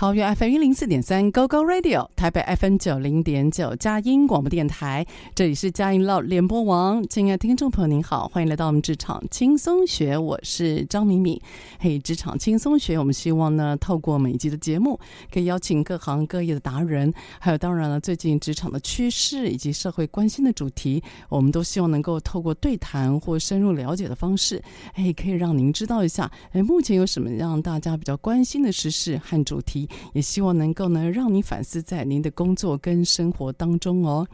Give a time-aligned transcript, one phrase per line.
[0.00, 7.06] 桃园 FM 一零四点三 GoGo Radio，台北 FM 九零点九佳音广播电台，这里是佳音乐联播网。
[7.06, 11.38] 亲爱的听众朋友，您好，欢迎来到我们职场轻松学，我是张敏敏。
[11.78, 14.98] 嘿，职场轻松学，我们希望呢，透过每一集的节目，
[15.30, 24.62] 可以邀请各行各业的达人，还有当然了，最近职场的趋势以及社会关心的主题，我们都希望能够透过对谈或深入了解的方式，
[24.94, 29.89] 哎，可以让您知道一下，哎，目前有什么让大家比较关心的时事和主题。
[30.12, 34.26] 也希望能够呢，让你反思在您的工作跟生活当中哦。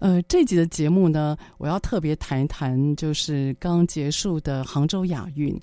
[0.00, 5.58] 呃，这集的节目呢，我要特别谈一谈，就是刚结束的杭州亚运。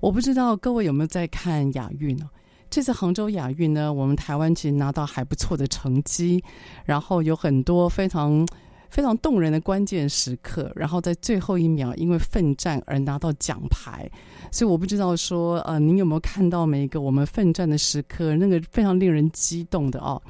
[0.00, 2.28] 我不知道各位有没有在看亚运呢？
[2.68, 6.42] 这次杭州亚运呢，我们台湾其实拿到还不错的成绩，
[6.84, 8.46] 然后有很多非常。
[8.90, 14.08] 非常动人的关键时刻，然后在最后一秒因为奋战而拿到奖牌，
[14.50, 20.20] 所以我不知道说，呃，您有没有看到每一个我们奋战的时刻，那个非常令人激动的哦。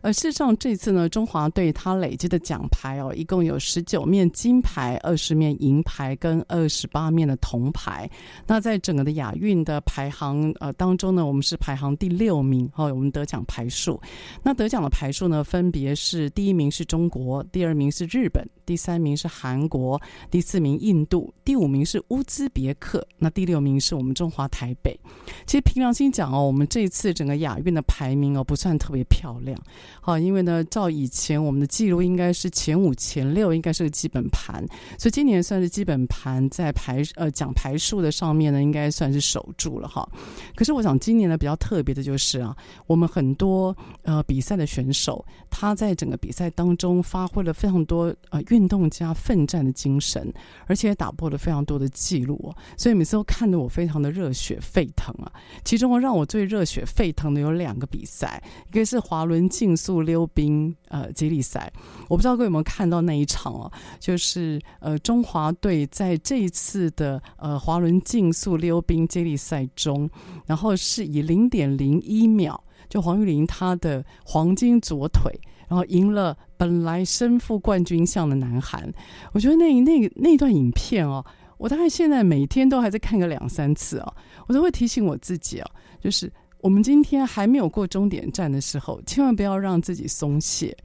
[0.00, 8.10] 而事实上，这次呢，中华队他累积的奖牌哦，一共有十九面金牌、二十面银牌跟二十八面的铜牌。
[8.46, 14.00] 那在整个的亚运的排行呃当中呢，我们是排行第六名哦，我们得奖牌数。
[14.42, 18.05] 那得奖的牌数呢，分别是第一名是中国，第二名是。
[18.06, 20.00] 日本，第三名是韩国，
[20.30, 24.98] 第四名印度，第五名是乌兹别克，那第六名是我们中华台北。
[25.46, 29.58] 其实凭良心讲哦，我们这一次整个亚运的排名哦不算特别漂亮，
[30.00, 34.64] 好，因为呢，照以前我们的记录应该是前五、前六应该是个基本盘，
[34.98, 40.08] 所以今年算是基本盘在排呃奖牌数的上面呢，应该算是守住了哈。
[40.54, 42.56] 可是我想今年呢比较特别的就是啊，
[42.86, 47.95] 我们很多呃比赛的选手他在整个比赛当中发挥了非常多。
[47.96, 50.32] 多呃，运动家奋战的精神，
[50.66, 55.32] 而且也打破了非常多的记录哦，所以每次都看得我非常的热血沸腾啊。
[55.64, 61.72] 其中让我最热血沸腾的有两个比赛，一个是滑轮竞速溜冰呃接力赛，
[62.08, 70.08] 我不知道各位有没有看到那一场哦，就是呃中华队在这一次的呃滑轮竞速溜冰接力赛中，
[70.44, 75.32] 然后是以零点零一秒，就黄玉玲她的黄金左腿。
[75.68, 78.92] 然后赢了本来身负冠军相的南韩，
[79.32, 81.24] 我觉得那那那段影片哦，
[81.58, 84.14] 我大概现在每天都还在看个两三次哦，
[84.46, 90.76] 我都会提醒我自己哦，就是我们今天还没有过终点站的时候，千万不要让自己松懈。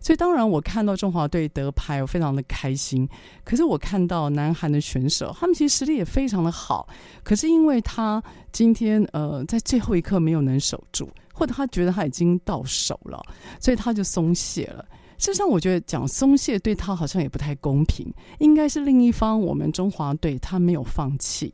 [0.00, 3.08] 所以当然，我看到中华队得牌，我非常的开心。
[3.44, 6.88] 可是我看到南韩的选手，他们其实实力也非常的好，
[7.22, 8.22] 可是因为他
[8.52, 11.08] 今天呃在最后一刻没有能守住。
[11.38, 13.22] 或者他觉得他已经到手了，
[13.60, 14.82] 所以他就松懈了。
[15.18, 18.06] 事实上，我觉得讲松懈对他好像也不太公平，
[18.38, 21.52] 应该是另一方我们中华队他没有放弃。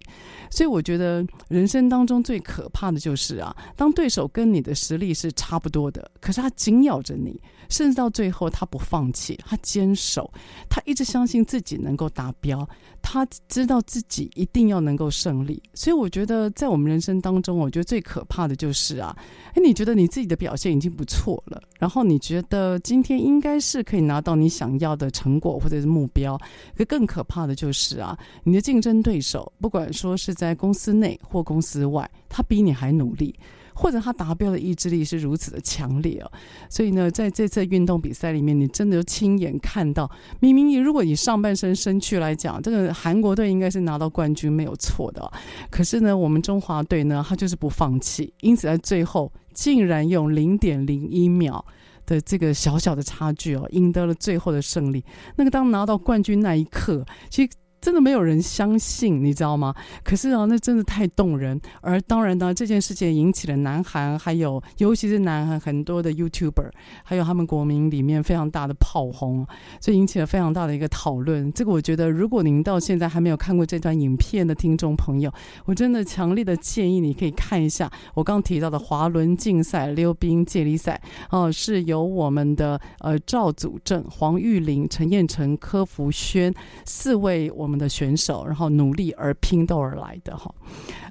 [0.51, 7.41] 所以我觉得人生当中最可怕的就是啊，当对手跟你的实力是差不多的，可是他紧咬着你，
[7.73, 10.31] 甚至到最后他不放弃，他坚守，
[10.69, 12.69] 他一直相信自己能够达标。
[13.05, 19.17] 他知道自己一定要能够胜利，所以我觉得在我们人生当中，我觉得最可怕的就是啊，
[19.55, 26.39] 诶，你觉得你自己的表现已经不错了，然后你觉得今天应该是可以拿到你想要的成果或者是目标，
[26.77, 33.35] 可更可怕的就是啊，你的竞争对手，不管说是在公司内或公司外，他比你还努力。
[33.75, 36.31] 或者他达标的意志力是如此的强烈哦。
[36.69, 40.11] 所以呢，在这次运动比赛里面，你真的亲眼看到，
[40.41, 45.31] 明明你如果以上半身身躯来讲，这个韩国队应该是拿到冠军没有错的。
[45.71, 51.65] 可是呢，我们中华队呢，他就是不放弃，因此在最后竟然用零点零一秒
[52.07, 55.05] 的这个小小的差距哦，赢得了最后的胜利。
[55.37, 57.51] 那个当拿到冠军那一刻，其实。
[57.83, 59.75] 真的没有人相信，你知道吗？
[60.05, 61.61] 可是啊，那真的太动人。
[61.81, 66.71] 而当然呢，这件事情引起了南韩，还有尤其是南韩很多的 YouTuber，
[67.03, 69.45] 还有他们国民里面非常大的炮轰，
[69.81, 71.53] 所以引起了非常大的一个讨论。
[71.53, 75.33] 这个我觉得，如果您到现在还没有看过这段影片的听众朋友，
[75.65, 81.01] 我真的强烈的建议你可以看一下我刚提到的滑轮竞赛溜冰接力赛
[81.31, 86.55] 哦，是由我们的呃赵祖正、黄玉玲、陈彦辰、柯福轩
[86.85, 90.55] 四位我我们的选手，然后努力而拼斗而来的哈，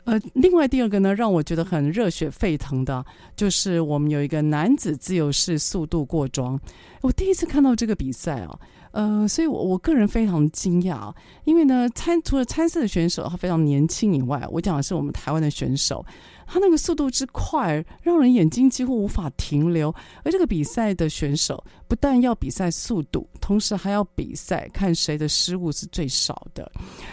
[0.03, 3.03] 呃，另外第二个呢，让我觉得很热血沸腾的，
[3.35, 6.59] 就是我们有一个男子自由式速度过桩，
[7.01, 8.59] 我第一次看到这个比赛啊，
[8.91, 11.11] 呃，所以我我个人非常惊讶，
[11.45, 16.05] 因为呢，参除了参赛的选手他非常年轻以外，我讲的是我们台湾的选手。
[16.53, 19.89] 他那个速度之快，让人眼睛几乎无法停留。
[20.21, 26.69] 而这个比赛的选手不但要比赛速度，同时还要比赛看谁的失误是最少的。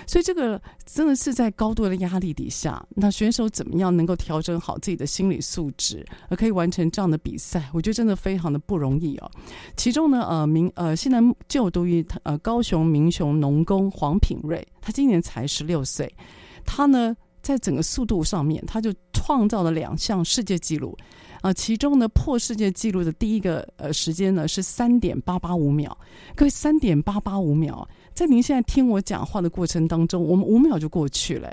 [0.09, 7.71] 所以这个真的是在高度的压力底下，那选手怎么样能够调整好自己的心理素质，而可以完成这样的比赛？
[7.73, 9.31] 我觉得真的非常的不容易哦。
[9.77, 16.13] 其中呢，呃，明呃，现在就读于呃高雄民雄农工黄品瑞，他今年才十六岁，
[16.67, 17.17] 他呢。
[17.49, 20.95] 在整个速度上面，他就创造了两项世界纪录，
[21.41, 25.97] 啊，其中呢破世界纪录的第一个呃时间呢是三点八八五秒，
[26.37, 31.51] 各位三点八八五秒，在您现在听我讲话的过程当中，我们五秒就过去了。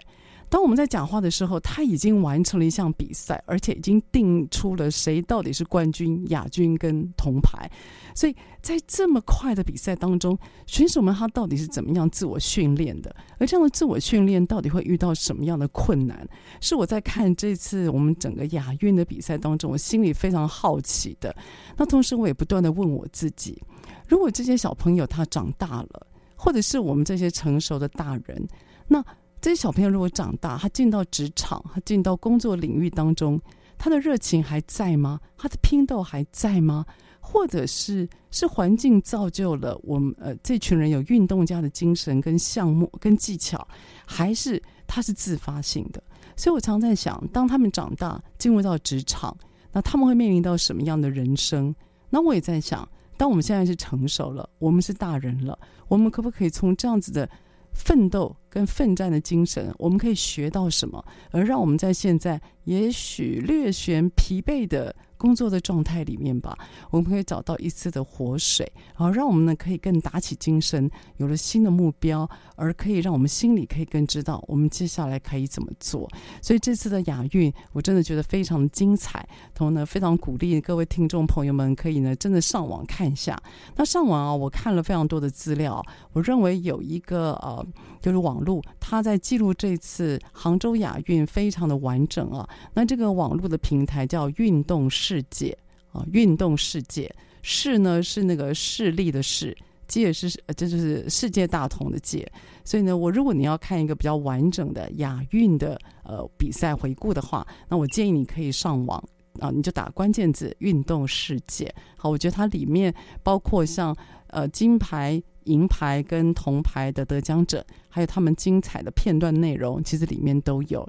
[0.56, 7.70] 当我们在讲话的时候，他已经完成了一项比赛，而且已经定出了谁到底是冠军、亚军跟铜牌。
[8.16, 13.14] 所以在这么快的比赛当中，选手们他到底是怎么样自我训练的？
[13.38, 16.26] 而这样的自我训练到底会遇到什么样的困难？
[16.62, 21.36] 是我在看这次我们整个亚运的比赛当中，我心里非常好奇的。
[21.76, 23.62] 那同时我也不断的问我自己：
[24.08, 28.48] 如果这些小朋友他长大了，或者是我们这些成熟的大人，
[28.88, 29.04] 那
[29.46, 33.40] 这些小朋友如果长大，他进到职场，他进到工作领域当中，
[33.78, 35.20] 他的热情还在吗？
[35.38, 36.84] 他的拼斗还在吗？
[37.20, 43.68] 或者是是环境造就了我们呃这群人有运动家的精神跟项目跟技巧，
[44.04, 46.02] 还是他是自发性的？
[46.36, 49.38] 所以我常在想，当他们长大进入到职场，
[49.72, 51.72] 那他们会面临到什么样的人生？
[52.10, 55.56] 那我也在想，当我们现在是成熟了，我们是大人了，
[55.88, 57.30] 我们可不可以从这样子的？
[57.76, 61.04] 奋斗跟奋战的精神，我们可以学到什么？
[61.32, 64.96] 而让我们在现在也许略显疲惫的
[65.26, 66.56] 工作的状态里面吧，
[66.92, 70.88] 我们可以找到一丝的活水，然后让我们呢可以更打起精神，
[71.18, 76.08] 有了新的目标，而可以让我们心里可以更知道我们接下来可以怎么做。
[76.44, 83.36] 所以这次的亚运，我真的觉得非常精彩，同时呢非常鼓励各位听众朋友们可以呢真的上网看一下。
[83.76, 85.84] 那上网啊，我看了非常多的资料，
[86.14, 87.66] 我认为有一个呃
[88.00, 92.48] 就是网络，它在记录这次杭州亚运非常的完整啊。
[92.76, 95.58] 那这个网络的平台叫运动视世界
[95.94, 97.10] 啊，运动世界，
[97.42, 99.56] 世呢是那个势力的势，
[99.88, 102.30] 界是这就是世界大同的界。
[102.66, 109.02] 所以呢，我如果你要看一个比较完整的亚运的呃比赛回顾的话，那我建议你可以上网
[109.40, 111.74] 啊，你就打关键字“运动世界”。
[111.96, 112.94] 好，我觉得它里面
[113.24, 113.96] 包括像
[114.28, 120.86] 呃金牌、银牌跟铜牌的得奖者，还有他们精彩的片段内容，其实里面都有。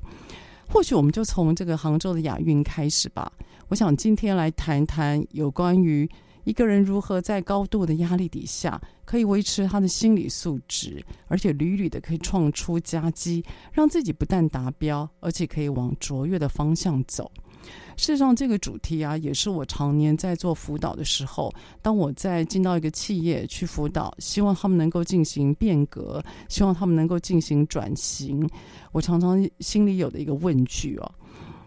[0.68, 3.30] 或许我们就从这个杭州的亚运开始吧。
[3.68, 6.08] 我想今天来谈谈有关于
[6.44, 17.30] 一个人如何在高度的压力底下，可以维持他的心理素质，而且屡屡的可以创出佳绩，让自己不但达标，而且可以往卓越的方向走。
[17.97, 28.49] 事实上，这个主题啊，也是我常年在做辅导的时候，当我在进到一个企业去辅导，希望他们能够进行变革，希望他们能够进行转型，
[28.93, 31.12] 我常常心里有的一个问句哦，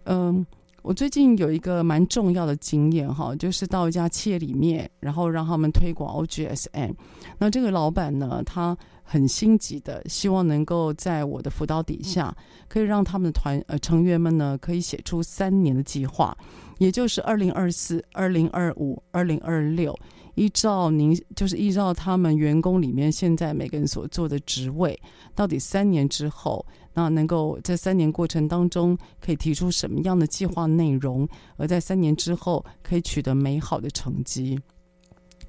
[0.05, 0.45] 嗯，
[0.83, 6.93] 我最近有一个蛮重要的经验哈，就是到一家企业里面，然后让他们推广 OGSM，
[7.37, 8.77] 那这个老板呢，他。
[9.11, 12.31] 很心急的，希望能够在我的辅导底下，
[12.67, 16.37] 可以让他们的团呃成员们呢，可以写出三年的计划，
[16.77, 19.97] 也就是二零二四、二零二五、二零二六，
[20.35, 24.95] 依照您就是依照他们员工里面现在每个人所做的职位，
[25.33, 26.63] 到底三年之后，
[26.93, 34.59] 那能够在三年过程当中可以提出什么样的计划内容，而在三年之后可以取得美好的成绩。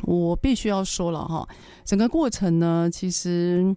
[0.03, 1.49] 我必须要说了哈，
[1.85, 3.75] 整个过程呢，其实，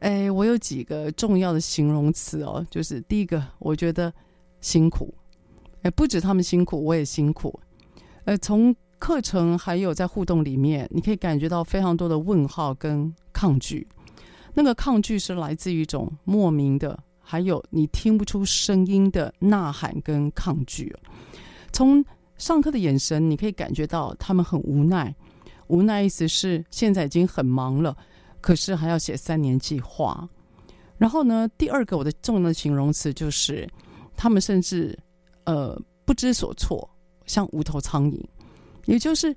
[0.00, 4.12] 哎，我有几个重要的形容词哦，就是第一个，我觉得
[4.60, 5.12] 辛苦，
[5.82, 7.58] 哎，不止他们辛苦，我也辛苦，
[8.24, 13.86] 呃，从课程还有在互动里面，你可以感觉到非常多的问号跟抗拒，
[14.54, 20.94] 那个抗拒是来自于一种莫名的，还有你听不出声音的呐喊跟抗拒。
[21.72, 22.04] 从
[22.36, 25.14] 上课的眼神，你可以感觉到他们很无奈。
[25.70, 27.96] 无奈意思是现在已经很忙了，
[28.40, 30.28] 可是还要写三年计划。
[30.98, 33.66] 然后呢，第二个我的重要的形容词就是，
[34.16, 34.98] 他们甚至
[35.44, 36.86] 呃不知所措，
[37.24, 38.20] 像无头苍蝇。
[38.86, 39.34] 也就是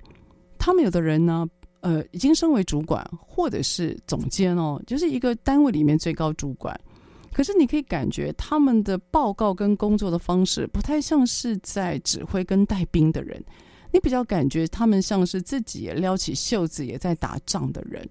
[0.58, 1.46] 他们有的人呢，
[1.80, 6.78] 呃，已经升为主管或者是总监哦，就是一个单位里面最高主管。
[7.32, 13.42] 可是你可以感觉他们的报告跟工作的方式不太像是在指挥跟带兵的人。
[13.94, 18.04] 你比较感觉他们像是自己也撩起袖子也在打仗的人。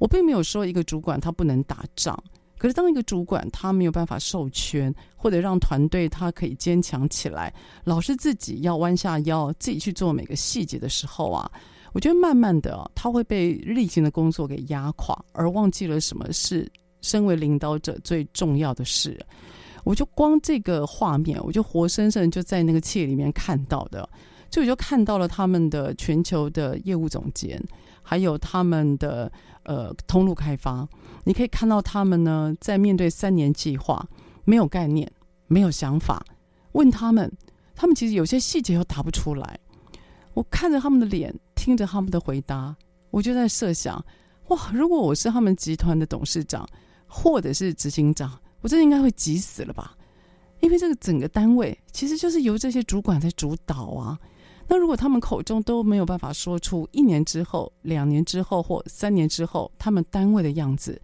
[0.00, 2.18] 我并没有说一个主管他不能打仗，
[2.58, 11.48] 可是当一个主管他没有办法授权或者让团队他可以坚强起来，老是自己要弯下腰自己去做每个细节的时候啊，
[11.92, 16.68] 我觉得慢慢的他会被例行的工作给压垮，而忘记了什么是
[17.00, 19.24] 身为领导者最重要的事。
[19.84, 24.08] 我就光这个画面，我就活生生就在那个企业里面看到的。
[24.52, 27.58] 所以我就看到了他们的全球的业务总监，
[28.02, 29.32] 还有他们的
[29.62, 30.86] 呃通路开发。
[31.24, 34.06] 你可以看到他们呢，在面对三年计划，
[34.44, 35.10] 没有概念，
[35.46, 36.22] 没有想法。
[36.72, 37.32] 问他们，
[37.74, 39.58] 他们其实有些细节又答不出来。
[40.34, 42.76] 我看着他们的脸，听着他们的回答，
[43.10, 44.04] 我就在设想：
[44.48, 46.68] 哇，如果我是他们集团的董事长
[47.06, 49.96] 或者是执行长，我真的应该会急死了吧？
[50.60, 54.18] 因为这个整个单位其实就是由这些主管在主导啊。
[54.72, 60.98] 那如果他们口中都没有办法说出一年之后、两年之后或三年之后他们单位的样子，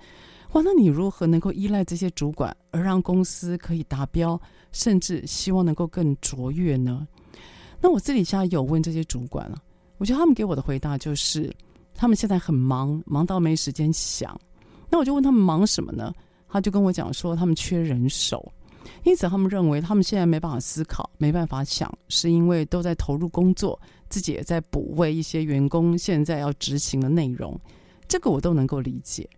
[0.53, 4.41] 哇，那你如何能够依赖这些主管而让公司可以达标，
[4.73, 7.07] 甚至希望能够更卓越呢？
[7.79, 9.61] 那我私底下有问这些主管啊，
[9.99, 11.55] 我觉得他们给我的回答就是，
[11.95, 14.35] 他们现在很忙，忙到没时间想。
[14.89, 16.11] 那我就问他们忙什么呢？
[16.49, 18.51] 他就跟我讲说，他们缺人手。
[19.05, 27.59] 因此，他们认为他们现在没办法思考，没办法想，是因为都在投入工作，自己也在补位一些员工现在要执行的内容。
[28.07, 29.29] 这个我都能够理解。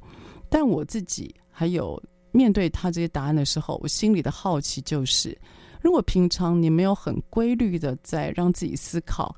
[0.49, 2.01] 但我自己还有
[2.33, 5.37] 面对他这些答案的时候，我心里的好奇就是：
[5.81, 9.35] 如果平常你没有很规律的在让自己思考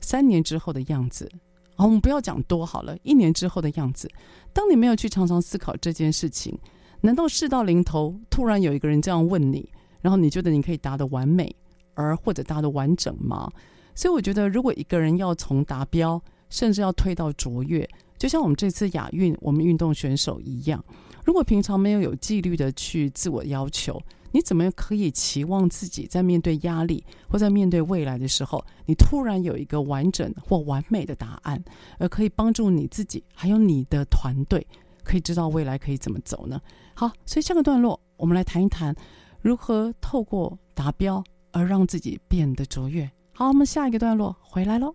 [0.00, 1.30] 三年之后的样子，
[1.76, 4.10] 好，我们不要讲多好了，一年之后的样子，
[4.52, 6.58] 当你没有去常常思考这件事情。
[7.00, 11.54] 难道事到临头，突然有一个人这样问你，然后你觉得你可以答得完美，
[11.94, 13.50] 而或者答得完整吗？
[13.94, 20.84] 所以我觉得，如果一个人要从达标，甚至要推到卓越，就像我们这次亚运，我们运动选手一样，
[21.24, 24.00] 如果平常没有有纪律的去自我要求，
[24.30, 31.62] 你怎么可以期望自己在面对压力或在面对未来的时候，你突然有一个完整或完美的答案，
[31.98, 34.66] 而可以帮助你自己还有你的团队？
[35.08, 36.60] 可以知道未来可以怎么走呢？
[36.94, 38.94] 好，所以下个段落我们来谈一谈
[39.40, 43.10] 如何透过达标而让自己变得卓越。
[43.32, 44.94] 好，我们下一个段落回来喽。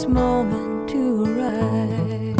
[0.00, 2.36] This moment to rise.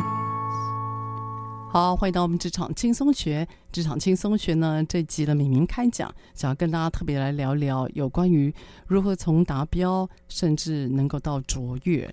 [1.70, 3.46] 好，欢迎到我们职场轻松学。
[3.70, 8.52] 职场轻松学呢，这集的敏敏开讲，想要跟大家特别来聊聊有关于
[8.86, 12.12] 如何从达标，甚至能够到卓越。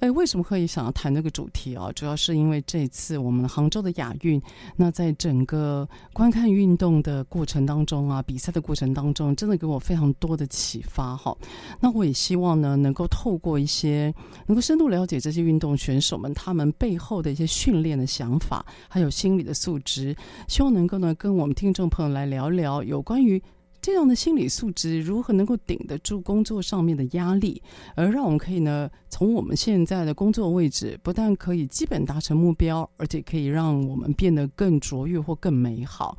[0.00, 1.90] 哎，为什么可以想要谈这个主题啊？
[1.92, 4.40] 主要是因为这次我们杭州的亚运，
[4.76, 11.36] 那在整个观看运动的过程当中啊，比赛的过程当中，真的给我非常多的启发哈。
[11.80, 14.12] 那我也希望呢，能够透过一些
[14.46, 20.14] 能够深度了解这些运动选手们他们背后的一些训练的想法，还有心理的素质，
[20.48, 23.42] 希望能够呢跟我们听众朋友来聊聊有关于。
[23.86, 27.62] 这样的心理素质如何能够顶得住工作上面的压力，
[27.94, 36.18] 而让我们可以呢，从我们现在的工作位置，不但可以基本达成目标，而且可以让我们变得更卓越或更美好。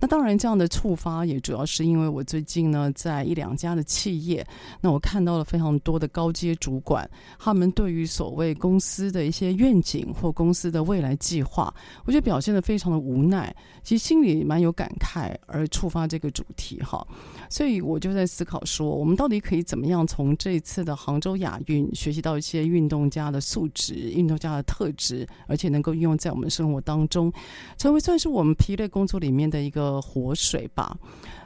[0.00, 4.46] 那当然，这样的触发也主要是因为我最近呢，在一两家的企业，
[4.80, 17.04] 那我看到了非常多的高阶主管，他们对于所谓公司的一些愿景或公司的未来计划，我觉得表现得非常的无奈，其实心里蛮有感慨，而触发这个主题哈。
[17.50, 27.32] 所以我就在思考说，我们到底可以怎么样从这一次的杭州亚运学习到一些运动家的素质、运动家的特质，而且能够运用在我们生活当中，
[27.78, 30.96] 成为算是我们疲累工作里面的一个活水吧。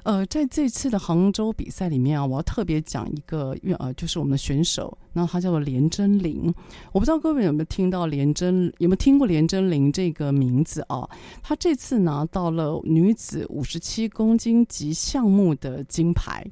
[0.05, 6.53] 呃，在这次的杭州比赛里面啊，我要特别讲一个，呃，就是我们的选手，那他叫做连真玲。
[6.93, 11.09] 我不知道各位有没有听到连真，有没有听过连真玲这个名字啊？
[11.41, 16.45] 他这次拿到了女子五十七公斤级项目的金牌。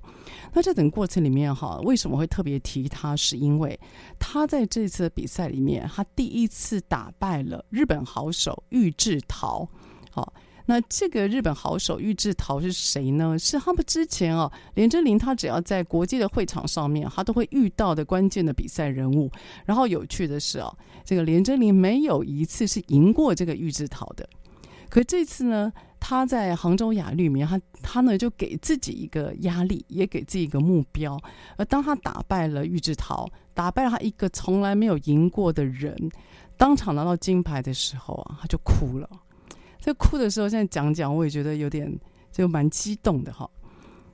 [0.52, 3.16] 那这等过程里面哈，为什么会特别提他？
[3.16, 3.78] 是因为
[4.18, 9.68] 他在这次的比赛里面，他第一次打败了日本好手玉置桃。
[10.10, 10.32] 好。
[10.70, 13.36] 那这个日本好手玉置桃是谁呢？
[13.36, 19.28] 是他们之前啊，连真羚他只要在国际的会场上面，他都会遇到的关键的比赛人物。
[19.66, 20.72] 然后有趣的是啊，
[21.04, 24.24] 这个连真羚没有一次是赢过这个玉置桃的。
[24.88, 31.20] 可这次呢，他在杭州亚运里面，他他呢就给自己一个压力，也给自己一个目标。
[31.56, 35.96] 而当他打败了玉置桃，打败了他一个从来没有赢过的人，
[36.56, 39.10] 当场拿到金牌的时候啊，他就哭了。
[39.80, 41.90] 在哭的时候，现在讲讲，我也觉得有点
[42.30, 43.48] 就蛮激动的哈。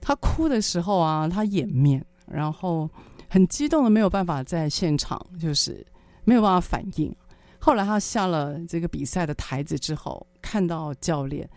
[0.00, 2.88] 他哭的时候啊，他掩面，然后
[3.28, 5.84] 很激动的没有办法在现场，就是
[6.24, 7.14] 没有办法反应。
[7.58, 11.48] 后来他下了这个比赛的台子之后，看到教练，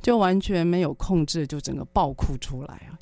[0.00, 2.94] 就完全没有控制，就整个爆哭出来啊。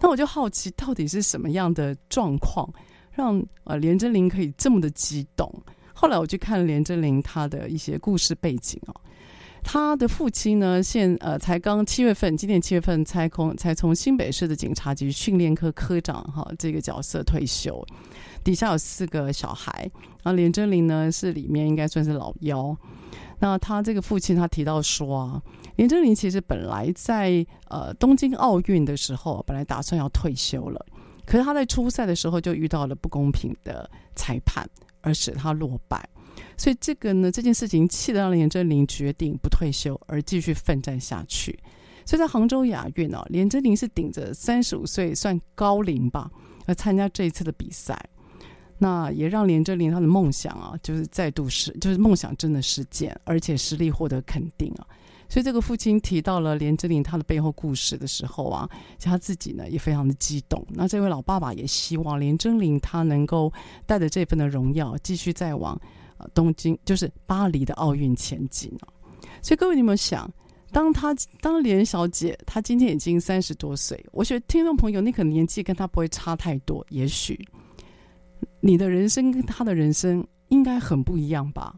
[0.00, 2.72] 那我就好奇，到底是什么样的状况，
[3.10, 5.52] 让呃连真羚可以这么的激动？
[5.92, 8.94] 后来我去看连真羚他的一些故事背景啊。
[9.64, 17.84] 他的父亲呢，现呃才刚七月份，今年七月份才空才从新北市的警察局训练科科长哈这个角色退休，
[18.44, 19.90] 底下有四个小孩，
[20.22, 22.76] 然后连真玲呢是里面应该算是老幺。
[23.38, 25.42] 那他这个父亲他提到说啊，
[25.76, 30.86] 连真羚其实本来在呃东京奥运的时候，本来打算要退休了，
[31.24, 34.68] 可是他在初赛的时候就遇到了不公平的裁判，
[35.00, 36.08] 而使他落败。
[36.62, 41.58] 所以这个呢，这件事情气得让连真羚决定不退休，而继续奋战下去。
[42.06, 46.30] 所以在杭州雅苑啊，连真羚是顶着三十五岁算高龄吧，
[46.66, 48.00] 来参加这一次的比赛。
[48.78, 54.86] 那也让连真羚他的梦想啊，就是再度实，就是梦想真的实践，而且实力获得肯定啊。
[55.28, 58.70] 所以这个父亲提到了连真羚他的背后故事的时候啊，
[59.00, 60.64] 他自己呢也非常的激动。
[60.68, 63.52] 那这位老爸爸也希望连真羚他能够
[63.84, 65.76] 带着这份的荣耀，继续再往。
[66.34, 68.88] 东京就是巴黎的奥运前景哦，
[69.42, 70.30] 所以各位你们想，
[70.70, 77.38] 当他当连小姐，她今天已经三十多岁，我觉得听众朋友，你可能年纪跟她不会差太多，也许
[78.60, 81.74] 你的人生跟她的人生应该很不一样吧？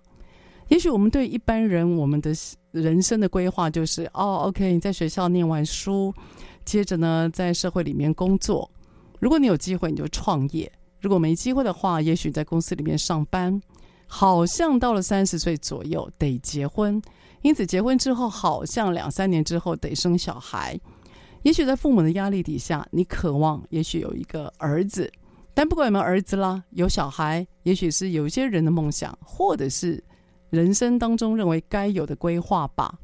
[0.68, 2.32] 也许我们对一般人，我们的
[2.70, 6.12] 人生的规划就是，哦，OK，你在学校念完书，
[6.64, 8.70] 接着呢在社会里面工作，
[9.20, 13.60] 如果你有机会你就创业，如果没机会的话，也许在公司里面上班。
[14.16, 17.02] 好像到了三十岁左右得结婚，
[17.42, 20.78] 因此结婚之后好像两三年之后得生小孩。
[21.42, 25.12] 也许在父母的压力底下，你渴望也许有一个儿子，
[25.52, 30.00] 但不管有没有儿子啦，有小孩，也许是有些人的梦想，或者是
[30.48, 32.96] 人生当中认为该有的规划吧。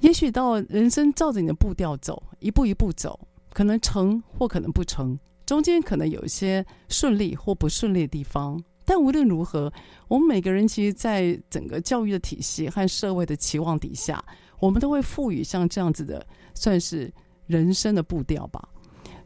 [0.00, 3.16] 也许到人生照着你的步调走，一步一步走，
[3.52, 8.60] 可能成或可能不成，中间可能有一些顺利或不顺利的地方。
[8.88, 9.70] 但无论如何，
[10.08, 14.24] 我们每个人其实，在整个教育的体系和社会的期望底下，
[14.58, 17.12] 我们都会赋予像这样子的，算是
[17.46, 18.66] 人生的步调吧。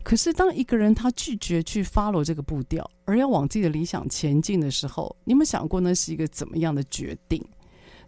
[0.03, 7.41] 可是，当一个人他拒绝去 follow 这个步调，而要往自己的理想前进的时候，你有没有想过那是一个怎么样的决定？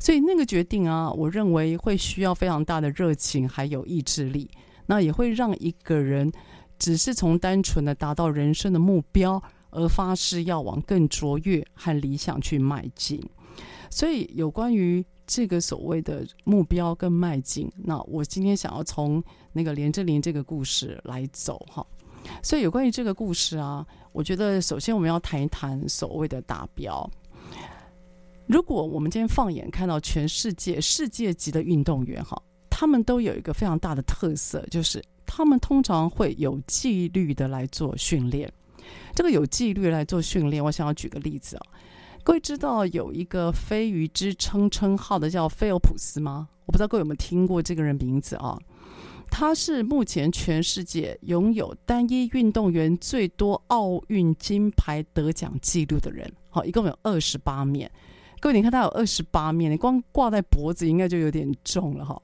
[0.00, 4.50] 所以那个决定啊，我认为会需要非常大的热情，还有意志力。
[4.86, 6.32] 那也会让一个人
[6.80, 9.40] 只是从单纯的达到人生的目标，
[9.74, 13.22] 而发誓要往更卓越和理想去迈进。
[13.90, 21.86] 所以有关于这个所谓的目标跟迈进，那我今天想要从那个连正霖这个故事来走哈。
[22.42, 27.08] 所以有关于这个故事啊，我觉得首先我们要谈一谈所谓的达标。
[28.46, 38.50] 如果我们今天放眼看到全世界世界级的运动员哈，他们都有一个非常大的特色，就是他们通常会有纪律的来做训练。
[39.14, 41.62] 这个有纪律来做训练，我想要举个例子啊。
[42.22, 46.48] 各位知道有一个飞鱼之称称号的叫菲尔普斯吗？
[46.66, 48.58] 我不知道各位有没有听过这个人名字啊？
[49.30, 56.30] 他是目前全世界拥有单一运动员最多奥运金牌得奖记录的人。
[56.48, 57.90] 好，一共有二十八面。
[58.40, 62.20] 各位，你看他有二十八面，你光挂在脖子应该就有点重了哈。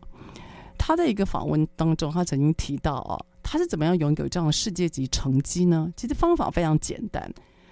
[0.79, 3.18] 他在一个访问当中，他曾经提到啊，
[3.53, 5.93] 他是怎么样拥有这样的世界级成绩呢？
[5.97, 7.29] 其实方法非常简单。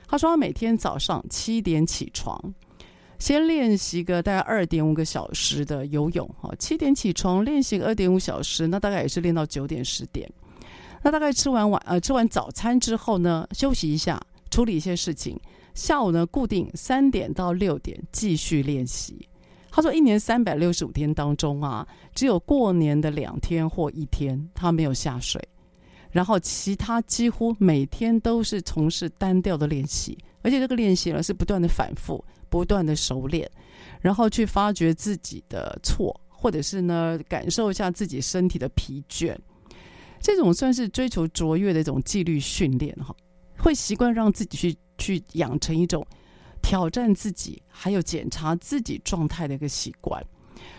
[0.08, 2.52] 他说他每天早上七点起床，
[3.20, 6.52] 先练习个大概二点五个小时的游泳哈。
[6.58, 10.28] 七点起床练习个二点五小时，那大概也是练到九点十点。
[11.00, 15.38] 那大概吃完晚呃吃完早餐之后呢，休息一下，处理一些事情。
[15.74, 19.28] 下午呢，固定三点到六点继续练习。
[19.70, 21.86] 他说，一年三百六十五天当中啊，
[22.16, 25.40] 只有过年的两天或一天他没有下水，
[26.18, 33.48] 然后其他几乎每天都是从事单调的练习，而且这个练习呢是不断的反复、不断的熟练，
[34.00, 39.32] 然后去发掘自己的错，或者是呢感受一下自己身体的疲倦。
[40.20, 43.14] 这种算是追求卓越的一种纪律训练哈，
[43.56, 44.76] 会习惯让自己去。
[45.00, 46.04] 去养成一种
[46.60, 50.20] 挑战自己，还有检查自己状态的一个习惯，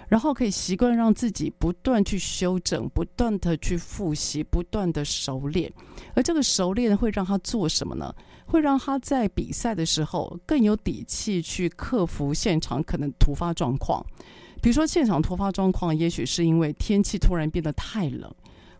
[0.07, 5.71] 然后可以习惯让自己不断去修整，不断的去复习，不断的熟练。
[6.15, 8.13] 而这个熟练会让他做什么呢？
[8.45, 14.03] 会让他在比赛的时候更有底气去克服现场可能突发状况。
[14.61, 18.29] 比如说，现场突发状况，也许是因为天气突然变得太冷，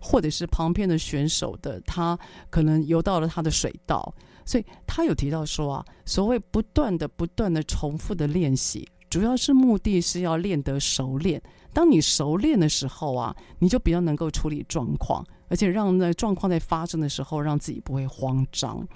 [0.02, 2.18] 或者是旁边的选手的他
[2.50, 4.14] 可能游到了他的水道。
[4.44, 11.42] 所以他有提到说啊，所谓不断的、不断的重复的练习，主要是目的是要练得熟练。
[11.74, 18.88] 当你熟练的时候啊，你就比较能够处理状况，而且让那状况在发生的时候，让自己不会慌张。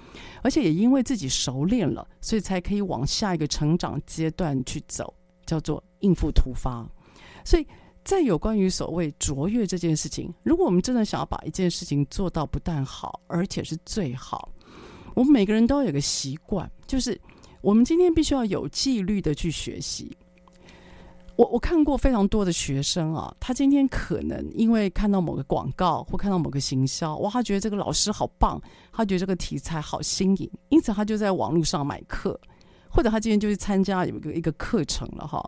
[0.41, 5.13] 而且也因为自己熟练了，所以才可以往下一个成长阶段去走，
[5.45, 6.87] 叫做应付突发。
[7.45, 7.67] 所以
[8.03, 14.51] 在有关于所谓卓越这件事情，如果我们真的想要把一件事情做到不但好，而且是最好。
[15.15, 17.19] 我们每个人都有个习惯，就是
[17.63, 20.17] 我们今天必须要有纪律的去学习。
[21.37, 32.37] 我我看过非常多的学生啊，他今天可能因为看到某个广告或看到某个行销，哇，他觉得这个老师好棒，他觉得这个题材好新颖，因此他就在网络上买课，
[32.89, 35.41] 或者他今天就去参加有一个一个课程了哈。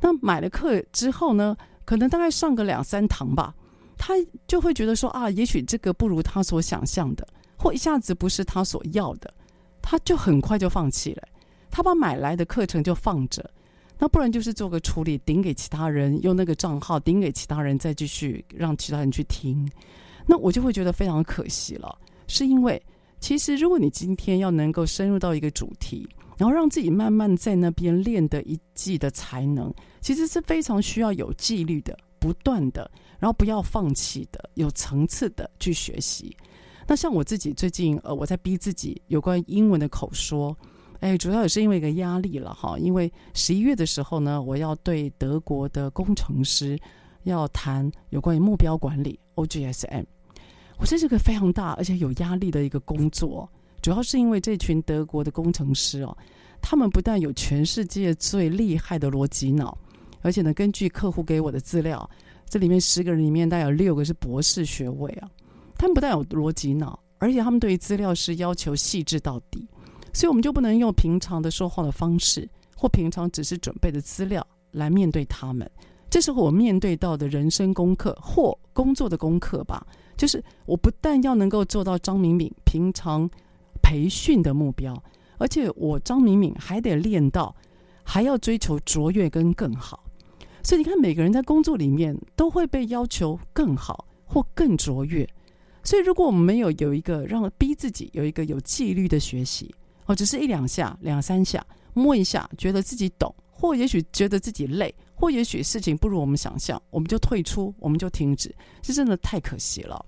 [0.00, 3.52] 那买了课之后呢，可能大概上个两三堂吧，
[3.98, 4.14] 他
[4.46, 7.26] 就会觉得说啊，也许这个不如他所想象的。
[7.58, 9.34] 或一下子不是他所要的，
[9.82, 11.22] 他就很快就放弃了。
[11.70, 13.48] 他把买来的课程就放着，
[13.98, 19.70] 那不然就是做个处理，顶给其他人，用那个账号顶给其他人，再继续让其他人去听。
[20.26, 22.80] 那我就会觉得非常可惜了，是因为
[23.18, 36.34] 其实如果你今天要能够深入到一个主题，然后让自己慢慢在那边练得一技的才能，其实是非常需要有纪律的、不断的，然后不要放弃的、有层次的去学习。
[36.86, 40.56] 那像我自己最近，呃，我在逼自己有关英文的口说，
[41.00, 42.78] 哎，主要也是因为一个压力了哈。
[42.78, 46.78] 因为十一月的时候呢，我要对德国的工程师
[47.24, 50.04] 要谈有关于目标管理 OGSM，
[50.78, 53.48] 我这是个非常大而且有压力的一个工作。
[53.82, 56.16] 主要是因为这群德国的工程师哦，
[56.60, 59.76] 他们不但有全世界最厉害的逻辑脑，
[60.20, 62.08] 而且呢，根据客户给我的资料，
[62.46, 65.30] 这里面十个人里面大概有六个是博士学位啊。
[65.78, 69.66] 他们不但有逻辑脑，而且他们对于资料是要求细致到底，
[70.12, 75.70] 所以我们就不能用平常的说话的方式，或平常只是准备的资料来面对他们，
[76.08, 83.28] 这时候我面对到的人生功课或工作的功课吧，就是我不但要能够做到张敏敏平常
[83.82, 85.00] 培训的目标，
[85.38, 87.54] 而且我张敏敏还得练到，
[88.02, 90.04] 还要追求卓越跟更好。
[90.62, 95.26] 所以你看，每个人在工作里面都会被要求更好或更卓越。
[95.82, 99.74] 所以如果我们没有有一个让逼自己有一个有纪律的学习，
[100.10, 110.04] 哦，只是一两下、两三下摸一下，觉得自己懂，或也许觉得自己累，或也许事情不如我们想象，我们就退出，我们就停止，是真的太可惜了。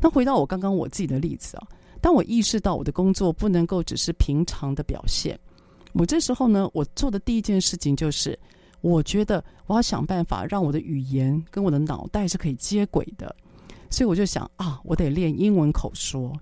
[0.00, 1.68] 那回到我刚刚我自己的例子啊，
[2.00, 5.38] 当我意识到我的工作不能够只是平常的表现，
[5.92, 8.36] 我这时候呢，我做的第一件事情就是。
[8.80, 13.34] 我觉得我要想办法让我的语言跟我的脑袋是可以接轨的，
[13.90, 16.32] 所以我就想啊，我得练英文口说。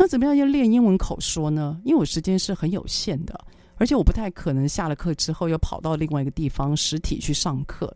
[0.00, 1.78] 那怎么样要练英文口说呢？
[1.84, 3.38] 因为我时间是很有限的，
[3.76, 7.94] 而且我不太可能下了课之后又跑到另外一个地方实体去上课。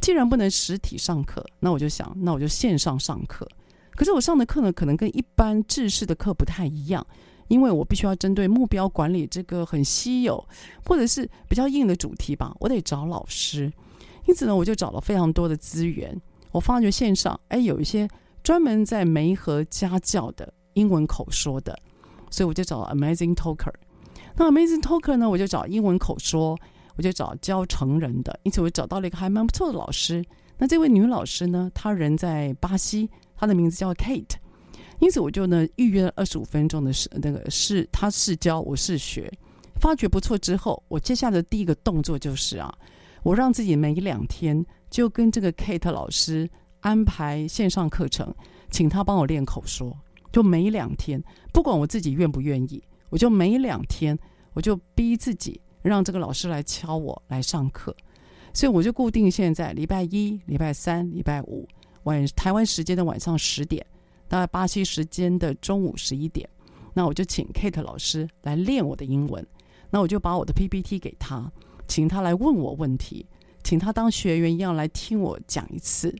[0.00, 3.46] 既然不能实体上课，那我就想，那我就线上上课。
[3.90, 7.06] 可是我上的课呢，可能跟一般制式的课不太一样。
[7.48, 10.42] 因为我必须要针对目标管理这个很稀有
[10.82, 13.70] 或者是比较硬的主题吧，我得找老师。
[14.26, 16.18] 因此呢，我就找了非常多的资源。
[16.52, 18.08] 我发觉线上哎有一些
[18.42, 21.78] 专门在媒合家教的英文口说的，
[22.30, 23.72] 所以我就找 Amazing Talker。
[24.36, 26.58] 那 Amazing Talker 呢，我就找英文口说，
[26.96, 28.38] 我就找教成人的。
[28.42, 30.24] 因此我找到了一个还蛮不错的老师。
[30.58, 34.36] 那这位女老师呢，她人在巴西，她的名字叫 Kate。
[35.00, 39.30] 因此，我就呢预约了二十五分钟的试，那个试他试教，我试学，
[39.80, 42.72] 发觉不错之后，我接下来的第一个动作就是啊，
[43.24, 46.48] 我让自己每两天就跟这个 Kate 老师
[46.80, 48.32] 安排线上课程，
[48.70, 49.94] 请他帮我练口说，
[50.34, 54.18] 就每两天，不管我自己愿不愿意，我就每两天
[54.52, 57.94] 我就逼自己让这个老师来敲我来上课，
[58.52, 61.68] 所以我就固定现在礼拜一、礼拜三、礼拜五
[62.02, 63.86] 晚台湾时间的晚上十点。
[64.26, 66.48] 到巴西时间的中午十一点，
[66.94, 69.46] 那我就请 Kate 老师来练我的英文。
[69.88, 71.48] 那我就把我的 PPT 给他，
[71.86, 73.24] 请他来问我问题，
[73.62, 76.12] 请他当学员一样来听我讲一次。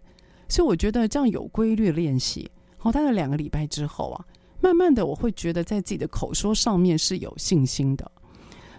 [0.49, 2.49] 所以我觉得这样有规律练习，
[2.85, 4.25] 哦，大概两个礼拜之后啊，
[4.61, 8.09] 慢慢的我会觉得在自己的口说上面是有信心的。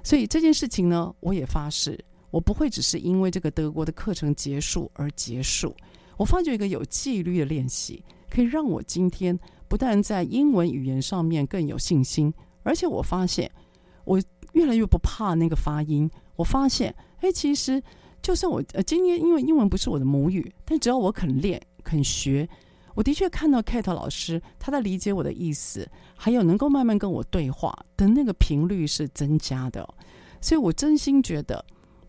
[0.01, 1.99] 所以这件事情呢，我也发誓，
[2.31, 5.75] 我不会只是因为这个德国的课程结束而结束。
[6.15, 8.01] 我发觉一个有纪律的练习。
[8.27, 9.37] 可以让我今天
[9.69, 13.49] 不但在英文语言上面更有信心，而且我发现
[14.03, 16.09] 我越来越不怕那个发音。
[16.35, 17.81] 我发现，哎，其实
[18.21, 22.49] 就算我呃今天因为英文不是我的母语，但只要我肯练肯学，
[22.95, 29.87] 我的确看到 Kate 老师他在理解我的意思，还有能够慢慢跟我对话的那个频率是增加的。
[30.41, 31.63] 所以我真心觉得，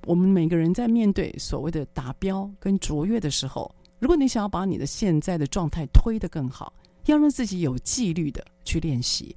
[0.06, 3.70] 我们每个人在面对所谓的达标跟卓越的时候。
[3.98, 6.72] 如果你想要把你的现在的状态推得更好，
[7.06, 9.34] 要让自己有纪律的去练习，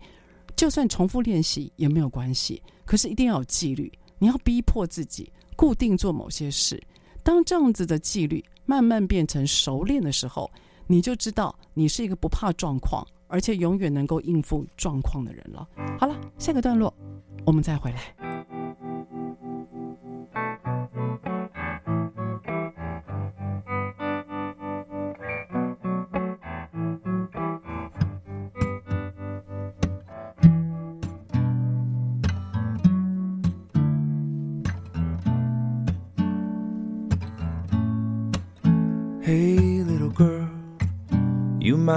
[0.56, 2.62] 就算重复练习也没有关系。
[2.84, 6.82] 可是一定要有纪律，你要逼迫自己固定做某些事。
[7.24, 10.52] 当这样子的纪律慢慢变成熟练的时候，
[10.92, 15.68] 你就知道你是一个不怕状况，而且永远能够应付状况的人了。
[16.00, 16.92] 好了，下个段落
[17.46, 18.29] 我们再回来。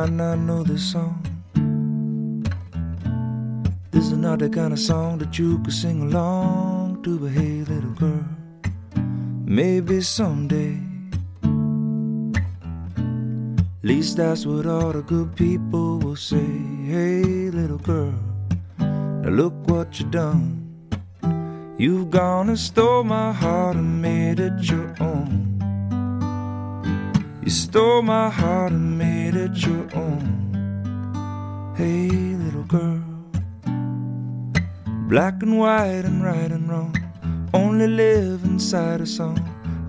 [0.03, 1.23] Might not know this song.
[3.93, 7.63] This is not the kind of song that you could sing along to, but hey,
[7.63, 8.25] little girl,
[9.45, 10.77] maybe someday.
[12.97, 16.51] At least that's what all the good people will say.
[16.95, 18.15] Hey, little girl,
[18.81, 20.67] now look what you done.
[21.79, 25.53] You've gone and stole my heart and made it your own.
[27.45, 31.75] You stole my heart and made it your own.
[31.77, 33.03] Hey, little girl.
[35.09, 36.97] Black and white and right and wrong.
[37.55, 39.39] Only live inside a song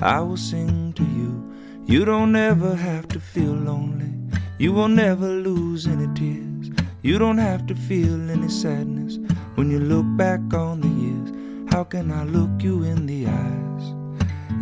[0.01, 1.31] I will sing to you.
[1.85, 4.13] You don't ever have to feel lonely.
[4.57, 6.71] You will never lose any tears.
[7.01, 9.17] You don't have to feel any sadness
[9.55, 11.73] when you look back on the years.
[11.73, 13.85] How can I look you in the eyes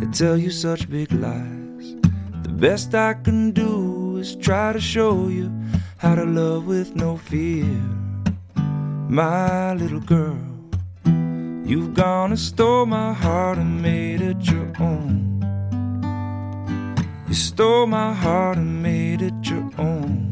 [0.00, 1.96] and tell you such big lies?
[2.42, 3.91] The best I can do
[4.22, 5.50] is try to show you
[5.98, 7.74] how to love with no fear.
[9.08, 10.38] My little girl,
[11.64, 15.12] you've gone and stole my heart and made it your own.
[17.26, 20.31] You stole my heart and made it your own.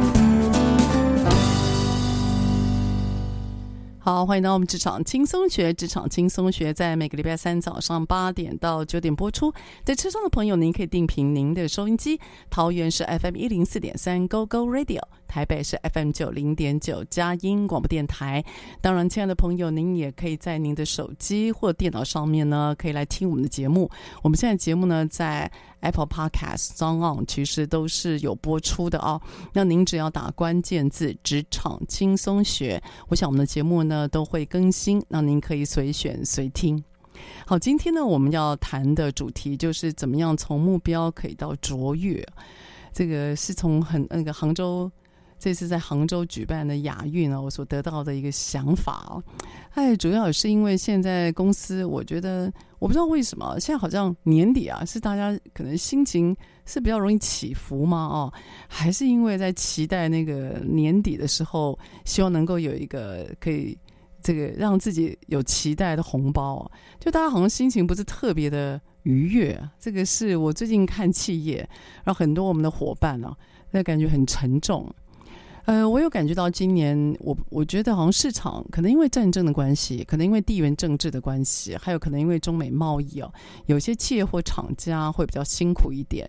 [4.03, 5.71] 好，欢迎到我们职场轻松学。
[5.71, 9.53] 职场轻松学在每个礼拜三早上八点到九点播出。
[9.85, 12.19] 在车上的朋友，您可以定频您的收音机。
[12.49, 18.43] 桃园是 FM 一零四点三 Go Go Radio，台北是 FM 九零点九佳音广播电台。
[18.81, 23.89] 当然，亲爱的朋友，您也可以在您的手机或电脑上面呢，可以来听我们的节目。
[24.21, 29.21] 我们现在节目呢，在 Apple Podcast、SoundOn 其实都是有播出的哦。
[29.53, 36.83] 那您只要打关键字“职场轻松学”，我想我们的节目呢都会更新，那您可以随选随听。
[37.45, 42.21] 好，今天呢我们要谈的主题就是怎么样从目标可以到卓越。
[42.91, 44.91] 这个是从很那个杭州。
[45.41, 49.23] 这次在杭州举办的亚运呢，我所得到的一个想法哦，
[49.71, 58.31] 哎，主要是因为现在公司，我觉得我不知道为什么，现在好像年底啊，是大家可能心情是比较容易起伏嘛，哦，
[58.67, 63.75] 还是因为在期待那个年底的时候，希望能够有一个可以
[64.21, 71.67] 这个让自己有期待的红包，就大家好像心情不是特别的愉悦，这个是我最近看企业，
[72.03, 73.35] 然后很多我们的伙伴呢，
[73.71, 74.87] 那感觉很沉重。
[75.65, 83.31] 呃，我有感觉到今年我我觉得好像市场可能因为战争的关系，可能因为地缘政治的关系，还有可能因为中美贸易哦，
[83.67, 86.27] 有些企业或厂家会比较辛苦一点。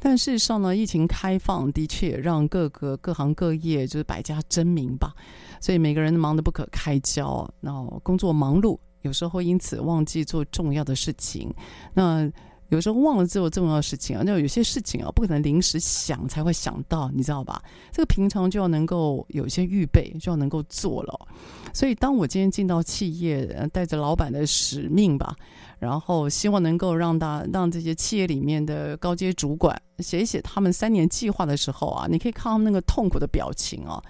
[0.00, 5.14] 但事实上呢，疫情开放的确让各个各行各业就是百家争鸣吧，
[5.60, 11.54] 所以每个人忙得不可开交，然后工作忙碌，有时候会因此忘记做重要的事情。
[11.94, 12.28] 那
[12.72, 17.62] 有时候忘了做重要的事情啊，那有些事情啊，不可能临时想才会想到，你知道吧？
[17.92, 21.28] 这个平常就要能够有一些预备，就要能够做了。
[21.74, 25.36] 所以，当我今天进到企业，带着老板的使命吧，
[25.78, 34.02] 然后希望能够让大让这些企业里面的高阶主管写一写他们三年计划的时候啊，你可以看他们那个痛苦的表情啊，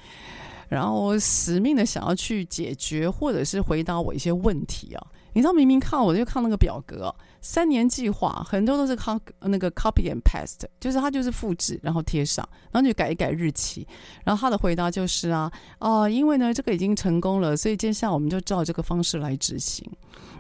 [0.69, 5.05] 然后我使命的想要去解决或者是回答我一些问题啊。
[5.35, 13.87] 你知道，明明看我就看那个表格，三年计划很多都是靠那个 copy and paste，就是他就是复制然后贴上，然后就改一改日期，
[14.25, 19.85] 然后他的回答就是啊，哦，因为呢这个已经成功了，所以接下来我们就照这个方式来执行。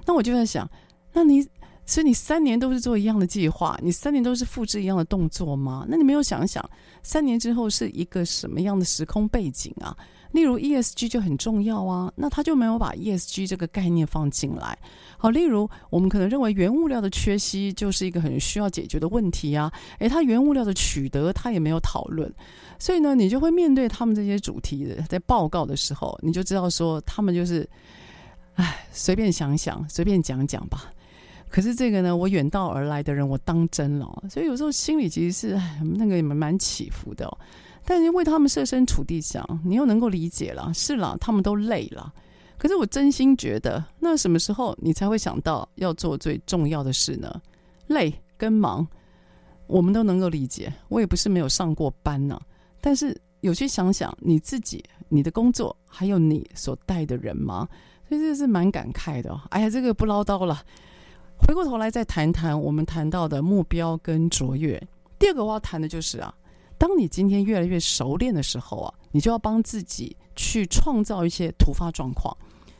[0.06, 0.66] 那我就在想，
[1.12, 1.46] 那你
[1.84, 5.84] 所以你三年都是做一样的计划，你三年都是复制一样的动作吗？
[5.88, 6.64] 那你没有想想，
[7.02, 9.96] 三年之后是一个什么样的时空背景啊？
[10.32, 14.76] 例如 ESG 就很重要啊，那他就没有把 ESG 这个概念放进来。
[15.16, 22.32] 好，例如我们可能认为原物料的缺席就是一个很需要解决的问题啊，诶，他原物料的取得他也没有讨论，
[22.78, 27.68] 所以呢，你就会面对他们这些主题的在报告的时候，你就知道说他们就是，
[28.54, 30.90] 哎，随便想想，随便讲讲吧。
[31.48, 37.38] 可是这个呢，我远道而来的人，我当真了，所以有时候心里其实是哎，那个也蛮起伏的哦。
[37.84, 42.12] 但是为他们设身处地想，你又能够理解了，是啦，他们都累了。
[42.56, 47.42] 可是我真心觉得，那什么时候你才会想到要做最重要的事呢？
[47.88, 48.86] 累跟忙，
[49.66, 50.72] 我们都能够理解。
[50.88, 52.40] 我也不是没有上过班呢，
[52.80, 57.68] 但是有去想想你自己、你的工作，还有你所带的人吗？
[58.08, 59.36] 所以这是蛮感慨的。
[59.50, 60.62] 哎呀，这个不唠叨了，
[61.36, 64.80] 回过头来再谈谈我们谈到的目标跟卓越。
[65.18, 66.32] 第二个我要谈的就是啊。
[66.82, 72.36] 当你今天越来越熟练的时候啊，你就要帮自己去创造一些突发状况，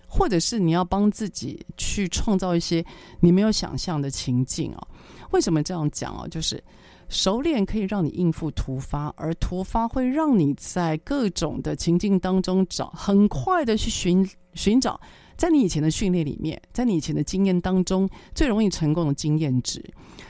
[0.08, 2.84] 或者是你要帮自己去创造一些
[3.20, 4.88] 你没有想象的情境啊。
[5.30, 6.26] 为什么这样讲啊？
[6.26, 6.60] 就是
[7.08, 15.00] 熟练可以让你应付突发，而突发会让你在各种的情境当中找很快的去寻寻找
[15.36, 19.80] 在你以前的训练里面，在你以前的经验当中，最容易成功的经验值。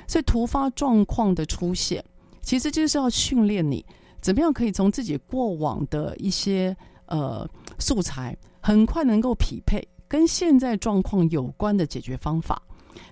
[0.06, 2.04] 所以突发状况的出现，
[2.42, 3.84] 其实就是要训练你
[4.20, 6.76] 怎么样可以从自己过往的一些
[7.06, 12.60] 呃素材，很快能够匹配跟现在状况有关的解决方法。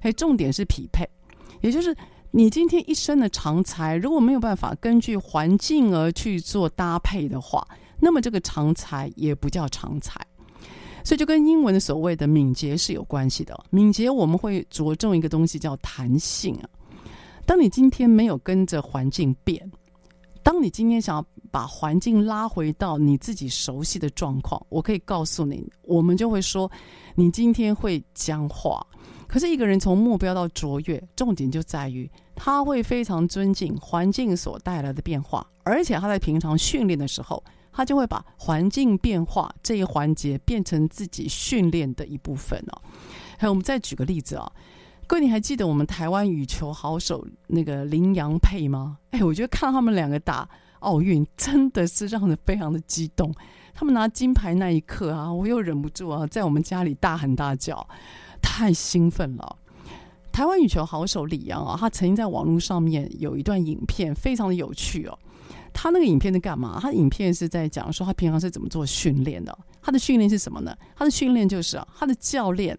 [0.03, 1.09] 哎，重点是匹配，
[1.63, 1.97] 也就是
[2.31, 7.67] 你今天一身的长才，如果没有办法根据环境而去做搭配的话，
[7.99, 10.21] 那么这个长才也不叫长才。
[11.03, 13.59] 所以就跟英文的所谓的敏捷是有关系的。
[13.71, 16.69] 敏捷我们会着重一个东西叫弹性啊。
[17.51, 19.69] 当你今天没有跟着环境变，
[20.41, 26.71] 当你今天想要把环境拉回到你自己熟悉的状况，我可以告诉你，我们就会说
[27.17, 28.87] 你今天会僵化。
[29.27, 37.43] 可是一个人从目标到卓越，重点就在于他会非常尊敬环境所带来的变化，而且他在平常训练的时候。
[37.73, 42.83] 他就会把环境变化这一环节变成自己训练的一部分哦。
[43.39, 44.51] 还有，我们再举个例子啊，
[45.17, 48.99] 位，你还记得我们台湾羽球好手那个林洋配吗？
[49.11, 50.49] 哎，我觉得看他们两个打
[50.81, 53.35] 奥运真的是让人非常的激动。
[53.75, 57.87] 他们拿金牌那一刻啊，我又忍不住啊，在我们家里大喊大叫，
[58.43, 59.57] 太兴奋了。
[60.31, 65.19] 台湾羽球好手李阳啊，他曾经在网络上面有一段影片，非常的有趣哦。
[65.73, 66.79] 他那个影片在干嘛？
[66.81, 69.57] 他影片是在讲说他平常是怎么做训练的。
[69.83, 70.77] 他的训练是什么呢？
[70.95, 72.79] 他的训练就是啊，他的教练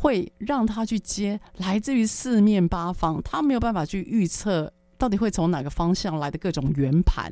[0.00, 7.30] 会让他去接来自于四面八方，他没有办法去预测到底会从哪个方向来的各种圆盘，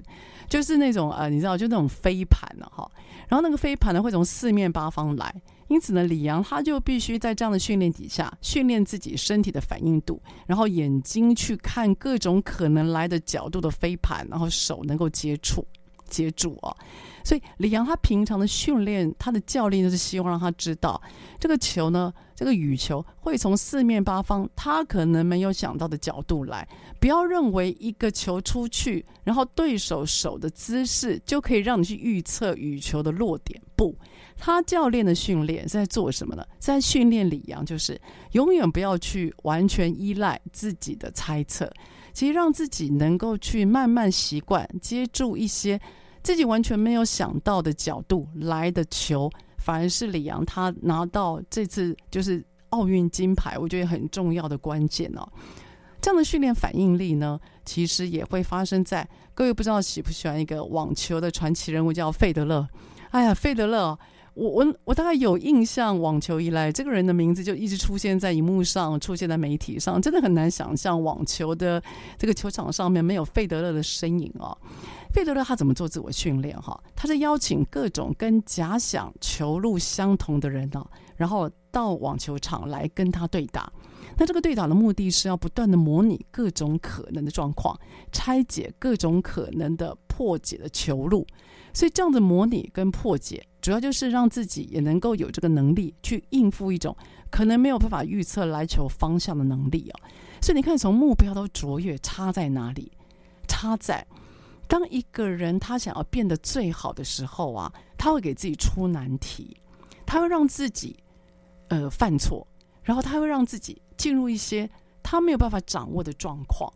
[0.51, 2.87] 就是那种呃，你知道，就那种飞盘了哈。
[3.27, 5.35] 然后那个飞盘呢会从四面八方来。
[5.69, 15.67] 因此呢，李阳他就必须在这样的训练底下训练自己身体的反应度，然后眼睛去看各种可能来的角度的飞盘，然后手能够接触
[16.09, 16.75] 接住啊。
[17.25, 21.01] 所以李阳他平常的训练，他的教练就是希望让他知道，
[21.39, 26.67] 这个球呢，这个羽球会从四面八方他可能没有想到的角度来。
[26.99, 33.95] 不要认为一个球出去，然后对手手的姿势就可以让你去预测羽球的落点，不。
[34.41, 36.45] 他教练的训练是在做什么呢？
[36.59, 38.01] 在训练李阳，就是
[38.33, 41.71] 永远不要去完全依赖自己的猜测，
[42.13, 45.79] 其实让自己能够去慢慢习惯接住一些
[46.23, 55.27] 自己完全没有想到的角度来的球，反而是李阳他拿到这次就是奥运金牌，我觉得很重要的关键哦。
[56.01, 62.69] 这样的训练反应力呢，其实也会发生在各位不知道喜不喜欢一个网球的传奇人物叫费德勒。
[63.11, 63.99] 哎呀，费德勒。
[64.39, 71.83] 我我我大概有印象，网球以来，这个人的名字就一直出现在荧幕上，出现在媒体上，真的很难想象网球的
[72.17, 74.57] 这个球场上面没有费德勒的身影哦。
[75.13, 76.57] 费德勒他怎么做自我训练？
[76.63, 80.87] 哈，他是邀请各种跟假想球路相同的人呢，
[81.17, 83.73] 然后到网球场来跟他对打。
[84.17, 87.77] 那这个对打的目的是要不断的模拟各种可能的状况，
[88.13, 91.27] 拆解各种可能的破解的球路。
[91.79, 96.97] 所以这样的模拟跟破解，主要就是让自己也能够有这个能力去应付一种
[97.31, 100.01] 可能没有办法预测来球方向的能力啊。
[100.43, 102.91] 所以你看，从目标到卓越差在哪里？
[103.47, 104.05] 差在
[104.67, 109.57] 当一个人他想要变得最好的时候啊，他会给自己出难题，
[110.05, 110.97] 他会让自己
[111.69, 112.45] 呃犯错，
[112.83, 114.69] 然后他会让自己进入一些
[115.01, 116.69] 他没有办法掌握的状况。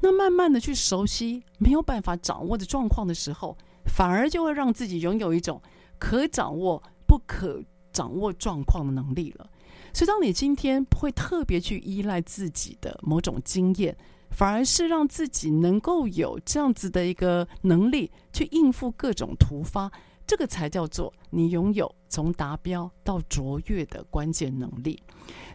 [0.00, 3.56] 那慢慢的去熟悉没有办法掌握的状况的时候。
[3.86, 5.60] 反而就会让自己拥有一种
[5.98, 7.62] 可掌握不可
[7.92, 9.50] 掌握状况的能力了。
[9.92, 13.96] 所以，当你今天不会特别去依赖自己的某种经验，
[14.30, 19.90] 反而是让自己能够有这样子的一个能力去应付各种突发，
[20.24, 25.02] 这个才叫做你拥有从达标到卓越的关键能力。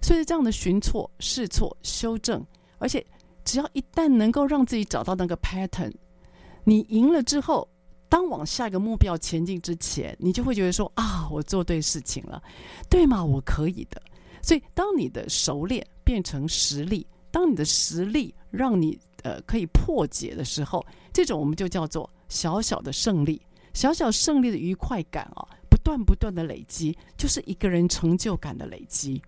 [0.02, 2.46] 所以，这样的寻错、试错、修正，
[2.78, 3.06] 而且
[3.46, 5.94] 只要一旦能够让自己找到那个 pattern，
[6.66, 7.70] 你赢了之后。
[8.16, 12.42] 当往下一个目标前进之前，你就会觉得说啊，我做对事情了，
[12.90, 13.22] 对吗？
[13.22, 14.02] 我可以的。
[14.42, 23.42] 所以，当你的熟练变成实力，当你的实力让你呃可以破解的时候，这种我们就叫做小小的胜利，
[23.74, 29.22] 小小胜利的愉快感啊，不断不断的累积，就是一个人成就感的累积。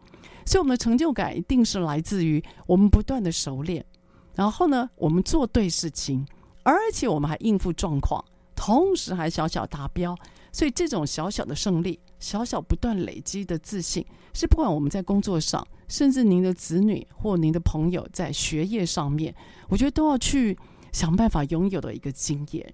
[0.46, 3.86] 所以，我们的成就感一定是来自于我们不断的熟练，
[4.34, 6.26] 然后呢，我们做对事情，
[6.64, 8.24] 而且我们还应付状况。
[8.58, 10.18] 同时还小小达标，
[10.52, 14.04] 所以这种小小的胜利，小小不断累积的自信，
[14.34, 19.34] 是不管我们在工作上，甚至您的子女或您的朋友在学业上面，
[19.70, 20.58] 我觉得都要去
[20.92, 22.74] 想办法拥有的一个经验。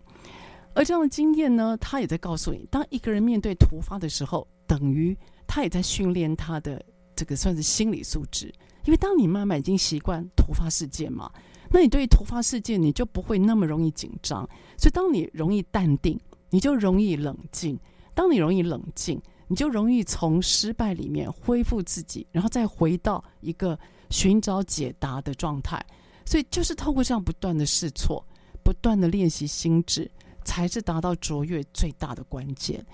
[0.73, 5.15] 而这样的经验呢，他也在告诉你，当一个人面对突发的时候，等于
[5.45, 6.83] 他也在训练他的
[7.15, 8.51] 这个算是心理素质。
[8.85, 11.31] 因为当你慢慢已经习惯突发事件嘛，
[11.73, 14.47] 那你对于突发事件你就不会那么容易紧张。
[14.77, 16.19] 所以当你容易淡定，
[16.51, 17.77] 你就容易冷静。
[18.13, 23.77] 当你容易冷静，你就容易从失败里面恢复自己，然后再回到一个
[24.11, 25.83] 寻找解答的状态。
[26.25, 28.23] 所以就是透过这样不断的试错，
[28.63, 30.09] 不断的练习心智，
[30.45, 32.85] 才是达到卓越最大的关键。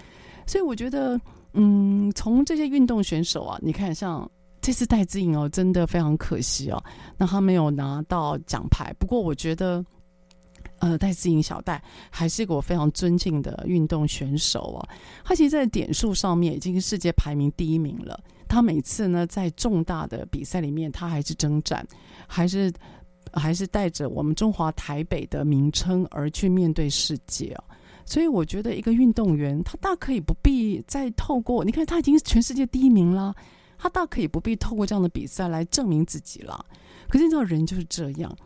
[0.48, 1.20] 所以我觉得，
[1.52, 4.32] 嗯，从这些运动选手啊，你看像。
[4.70, 6.80] 这次戴资颖哦，真的非常可惜哦。
[7.18, 9.84] 那他没有拿到奖牌，不过我觉得，
[10.78, 14.88] 呃，戴资颖小戴还是一个我非常尊敬的运动选手哦。
[15.26, 18.24] 他其实，在点数上面已经是世界排名第一名了。
[18.48, 21.84] 他每次呢，在重大的比赛里面，他还是征战，
[22.28, 22.72] 还是
[23.34, 27.64] 还是带着我们中华台北的名称而去面对世界哦。
[28.06, 33.34] 所以，我觉得一个运动员，他大可以不必再透过，你看，他已经是全世界第一名了。
[33.80, 36.64] 他大可以不必透过这样的比赛来证明自己了，
[37.08, 38.38] 可是你知道人就是这样，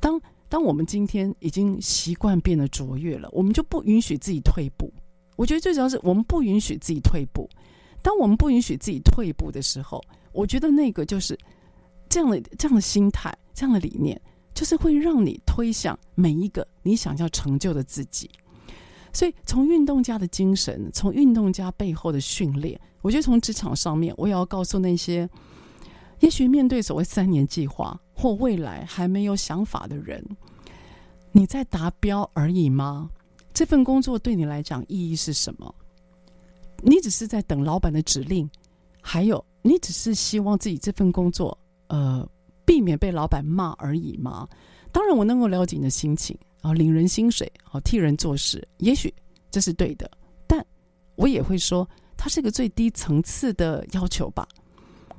[0.00, 4.90] 当当我们今天已经习惯变得卓越了，我们就不允许自己退步。
[5.36, 7.48] 我觉得最主要是我们不允许自己退步。
[8.00, 11.38] 当我们不允许自己退步的时候，我觉得那个就是
[12.08, 14.20] 这样的这样的心态，这样的理念，
[14.54, 18.30] 就是会让你推向每一个你想要成就的自己。
[19.12, 25.28] 所以，从运动家的精神，从运动家背后的训练，我觉得从职场上面，我也要告诉那些
[26.20, 30.24] 也许面对所谓三年计划或未来还没有想法的人，
[31.32, 33.08] 你在达标而已吗？
[33.54, 35.74] 这份工作对你来讲意义是什么？
[36.82, 38.48] 你只是在等老板的指令，
[39.00, 41.56] 还有你只是希望自己这份工作，
[41.88, 42.28] 呃，
[42.64, 44.48] 避免被老板骂而已吗？
[44.92, 46.38] 当然，我能够了解你的心情。
[46.60, 49.14] 啊，领人薪水，好替人做事，也许
[49.48, 50.10] 这是对的，
[50.44, 50.64] 但
[51.14, 51.88] 我也会说，
[52.18, 54.46] 它是一个最低层次的要求吧。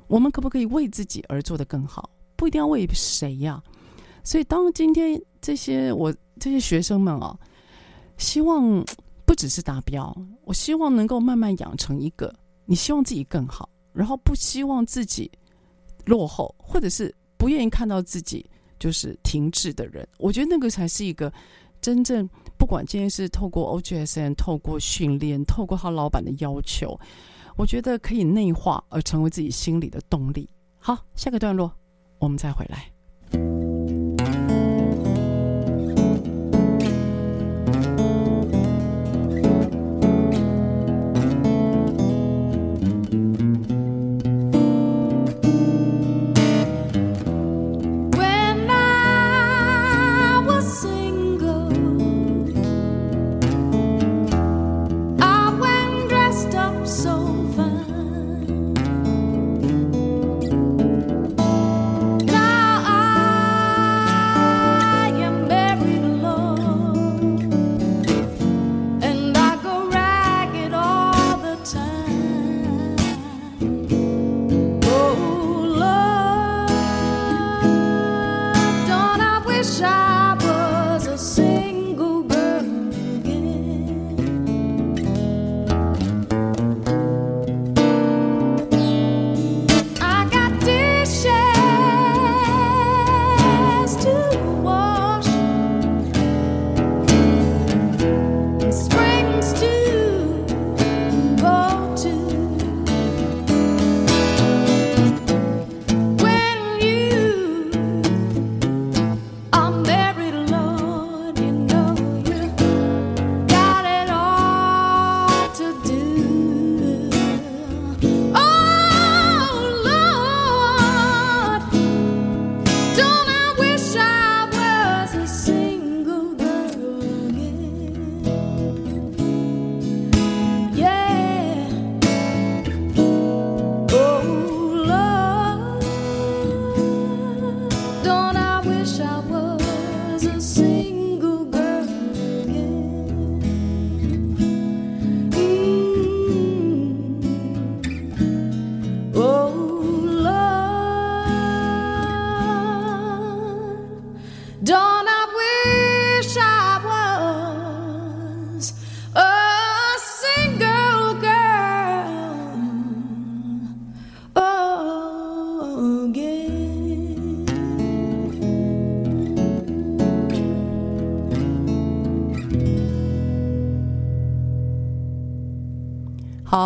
[0.06, 2.08] 我们可不可以为自己而做得更好？
[2.36, 3.60] 不一定要为谁呀。
[4.22, 7.36] 所以，当今天这些我这些学生们啊，
[8.18, 8.84] 希望
[9.26, 12.32] 不只是达标，我希望能够慢慢养成一个，
[12.66, 15.30] 你希望自己更好，然后不希望自己
[16.04, 18.44] 落后，或者是不愿意看到自己。
[18.80, 21.30] 就是停滞的人，我觉得那个才是一个
[21.82, 22.26] 真正
[22.60, 27.00] 不管今天是透过 OGSN，透过训练，透过他老板的要求，
[27.56, 30.46] 我觉得可以内化而成为自己心里的动力。
[30.78, 31.72] 好，下个段落
[32.18, 33.69] 我们再回来。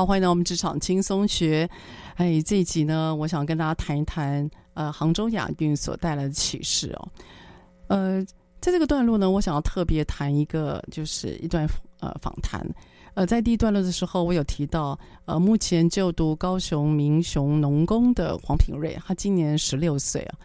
[0.04, 1.68] 欢迎到我们职场轻松学。
[2.16, 7.08] 哎，这一集呢，我想跟大家谈一谈呃杭州亚运所带来的启示哦。
[7.88, 8.24] 呃，
[8.60, 11.66] 在这个段落呢，我想要特别谈一个，就是一段
[12.00, 12.66] 呃访谈。
[13.14, 20.38] 呃，在第一段落的时候，我有提到呃，目前就读高雄民雄农工的黄品瑞，他今年十六岁啊，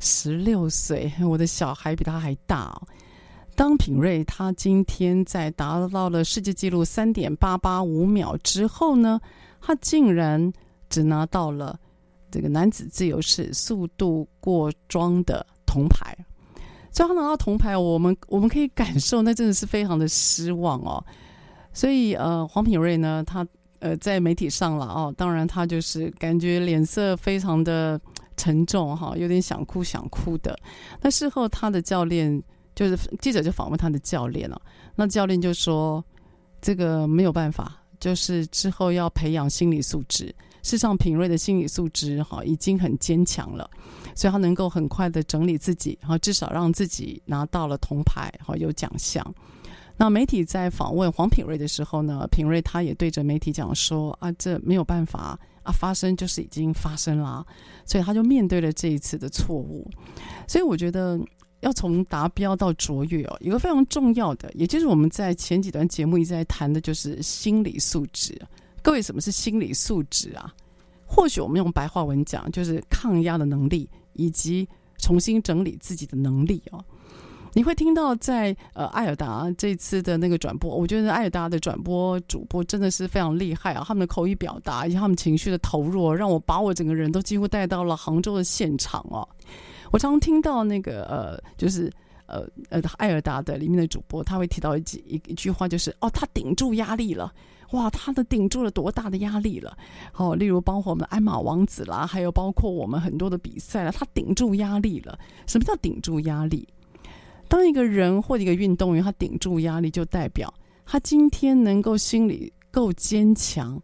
[0.00, 2.88] 十六岁，我的小孩比他还大哦。
[3.56, 9.20] 当品瑞他今天在达到了世界纪录三点八八五秒之后呢，
[9.60, 10.52] 他竟然
[10.90, 11.78] 只拿到了
[12.30, 16.16] 这个男子自由式速度过桩的铜牌。
[16.90, 21.04] 所以他拿到铜牌，我们我们可以感受，那真的是非常的失望哦。
[21.72, 23.46] 所以呃，黄品瑞呢，他
[23.78, 28.00] 呃在媒体上了哦，当然他就是感觉脸色非常的
[28.36, 30.58] 沉重哈，有点想哭想哭的。
[31.00, 32.42] 那事后他的教练。
[32.74, 34.60] 就是记者就访问他的教练了，
[34.96, 36.04] 那教练就说
[36.60, 40.34] ：“这个没有办法，就是之后要培养心理素质。
[40.62, 43.68] 事实上，品瑞的心理素质哈已经很坚强了，
[44.16, 49.22] 所以他能够很快的整理自己，哈，至少让自己拿到了铜牌，哈，有奖项。
[49.96, 57.46] 那媒体在访问黄品瑞的时候呢，品瑞他也对着媒体讲说：啊，这没有办法啊，发生就是已经发生了，
[57.84, 59.88] 所以他就面对了这一次的错误。
[60.48, 61.20] 所以我觉得。”
[61.64, 68.38] 要从达标到卓越哦，一个非常重要的，也就是我们在前几段节目一直在谈的，就是心理素质。
[68.82, 70.54] 各位，什么是心理素质啊？
[71.06, 76.84] 或许我们用白话文讲，就是抗压的能力，以及重新整理自己的能力哦。
[77.54, 89.26] 你会听到在呃爱尔达这次的那个转播，我觉得爱尔达的转播主播真的是非常厉害啊，他们的口语表达以及他们情绪的投入，让我把我整个人都几乎带到了杭州的现场哦。
[89.94, 91.88] 我常听到那个呃，就是
[92.26, 97.32] 呃呃，爱尔达的里面的主播，他会提到一句一一句话，就是哦，他顶住压力了，
[97.70, 99.78] 哇，他的顶住了多大的压力了？
[100.16, 105.16] 哦，例如包括我们鞍马王子啦，还有包括我们很多的比赛啦，他顶住压力了。
[105.46, 106.66] 什么叫顶住压力？
[107.46, 110.52] 当一个人或一个运动员，他顶住压力，就代表
[110.84, 113.80] 他今天能够心里够坚强。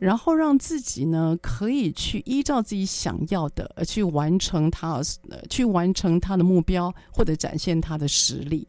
[0.00, 8.66] 然后让自己呢，可以去依照自己想要的，呃，去完成他，呃，去完成他的目标，或者展现他的实力。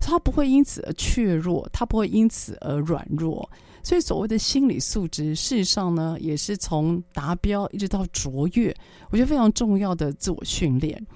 [0.00, 3.48] 他不会因此而怯弱，他不会因此而软弱。
[3.82, 8.74] 所以，所谓的心理素质，事实上呢，也是从达标一直到卓越，
[9.10, 11.06] 我觉得非常重要的自我训练。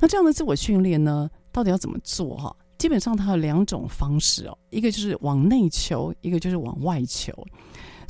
[0.00, 2.36] 那这样的自我训练呢，到底要怎么做？
[2.36, 7.32] 哈，基本上它有两种方式哦，一个就是往内求，一个就是往外求。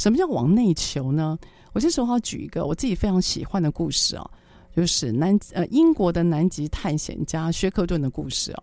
[0.02, 1.38] 什么叫往内求呢？
[1.72, 4.28] 我这时候要举一个我自己非常喜欢的故事啊，
[4.74, 8.62] 就是南呃英国的南极探险家薛克顿的故事啊。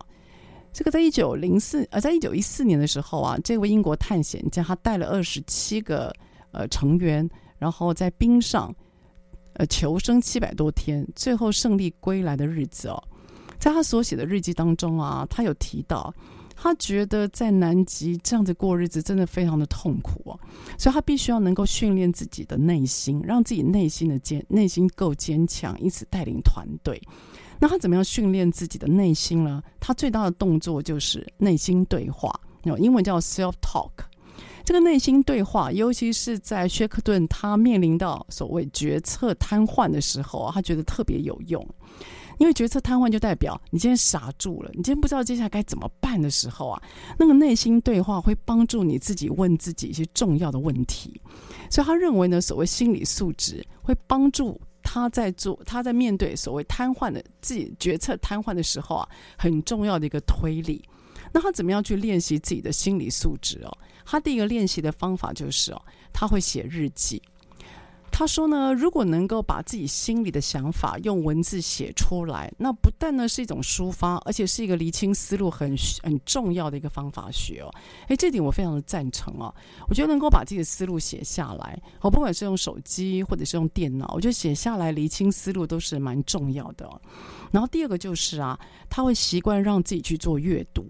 [0.74, 6.14] 这个在一九零四呃，在一九一四年的时候啊，这位英国探险家他带了二十七个
[6.52, 7.28] 呃成员，
[7.58, 8.76] 然后在冰上
[9.54, 13.02] 呃求生七百多天，最后胜利归来的日子哦，
[13.58, 16.14] 在他所写的日记当中啊，他有提到。
[16.62, 20.38] 他觉得在南极这样子过日子真的非常的痛苦哦，
[20.78, 27.02] 所以他必须要能够训练自己的内心，让自己内心的坚内心够坚强，因此带领团队。
[27.62, 29.64] 那他怎么样训练自己的内心呢？
[29.80, 32.38] 他最大的动作就是内心对话，
[32.78, 33.92] 英文叫 self talk。
[34.66, 41.66] 这个内心对话，尤其是在薛克顿他面临到所谓决策瘫痪的时候，他觉得特别有用。
[42.40, 46.82] 因为决策瘫痪就代表你今天傻住了，你今天不知道接下来该怎么办的时候啊，
[47.18, 51.22] 那个内心对话会帮助你自己问自己一些重要的问题。
[51.70, 60.84] 所以他认为呢，所谓心理素质会帮助他在做他在面对所谓瘫痪的自己决策瘫痪的时候啊，很重要的一个推理。
[61.32, 63.78] 那他怎么样去练习自己的心理素质哦？
[64.06, 65.82] 他第一个练习的方法就是哦，
[66.12, 67.22] 他会写日记。
[68.20, 77.72] 他说呢，如果能够把自己心里的想法用文字写出来，那不但呢是一种抒发，而且是一个厘清思路很很重要的一个方法学哦。
[78.10, 79.56] 诶，这点我非常的赞成哦。
[79.88, 86.90] 我觉得能够把自己的思路写下来，我不管是用手机或者是用电脑，我觉得写下来厘清思路都是蛮重要的。
[87.54, 88.60] 然后第二个就是啊，
[88.90, 90.86] 他会习惯让自己去做阅读。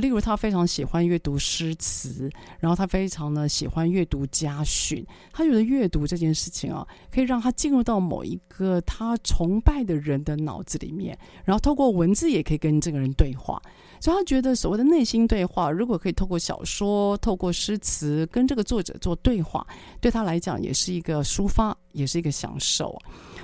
[0.00, 5.04] 例如，他非常喜欢阅读诗词，然后他非常呢喜欢阅读家训。
[5.32, 13.60] 他觉得阅读这件事情啊，可以让他进入到某一个他崇拜的人的脑子里面，然后透过文字也可以跟这个人对话。
[13.98, 19.66] 所以他觉得所谓的内心对话，如果可以透过小说、透过诗词跟这个作者做对话，
[20.00, 22.96] 对他来讲也是一个抒发，也是一个享受。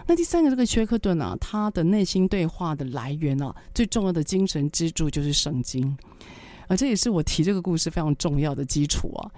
[0.07, 5.97] 那第三个，这个薛克顿呢，他的内心对话的来源呢，最重要的精神支柱就是圣经。
[6.77, 9.31] 这也是我提这个故事非常重要的基础啊。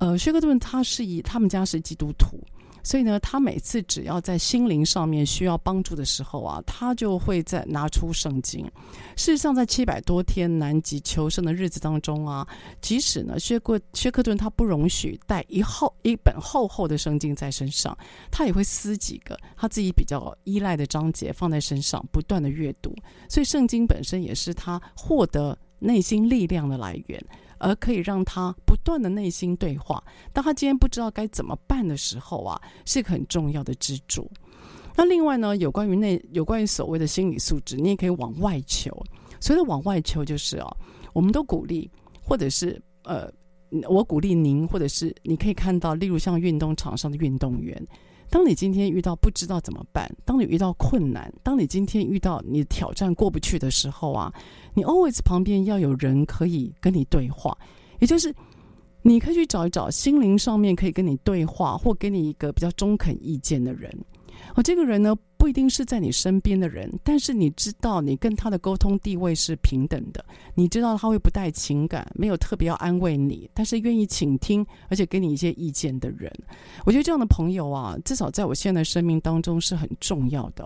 [0.00, 2.38] 呃，薛克顿他是以他们家是基督徒。
[2.82, 8.64] 所以呢，他每次只要在心灵上面需要帮助的时候啊，他就会在拿出圣经。
[9.18, 12.48] 事实上，在七百多天南极求生的日子当中啊，
[12.80, 17.94] 即使呢，薛克薛克顿他不容许带一厚一本厚厚的圣经在身上，
[18.30, 22.96] 他也会撕几个他自己比较依赖的章节放在身上，不断的阅读。
[23.28, 27.20] 所以，圣经本身也是他获得内心力量的来源。
[27.62, 30.02] 而可以让他不断的内心对话。
[30.32, 34.26] 当他今天不知道该怎么办的时候啊，是一个很重要的支柱。
[34.96, 38.90] 那另外呢，有关于那有关于所谓的心理素质，你也可以往外求。
[39.40, 40.74] 所谓的往外求，就是啊，
[41.12, 41.90] 我们都鼓励，
[42.22, 43.30] 或者是呃，
[43.90, 47.86] 我鼓励您，或者是你可以看到，例如像运动场上的运动员。
[48.30, 54.32] 当你今天遇到不知道怎么办，当你遇到困难，当你今天遇到你挑战过不去的时候啊，
[54.72, 57.56] 你 always 旁边要有人可以跟你对话，
[57.98, 58.32] 也就是
[59.02, 63.92] 你可以去找一找心灵上面可以跟你对话或给你一个比较中肯意见的人。
[64.54, 70.22] 我，这个人呢，不一定是在你身边的人，但是你知道你跟他的沟通地位是平等的，
[70.54, 76.30] 你知道他会不带情感，没有特别要安慰你，但是愿意倾听，而且给你一些意见的人。
[76.84, 80.62] 我觉得这样的朋友啊，至少在我现在生命当中是很重要的。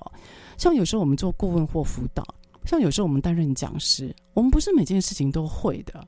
[0.59, 2.25] 像有时候我们做顾问或辅导，
[2.65, 6.05] 像有时候我们担任讲师，我们不是每件事情都会的。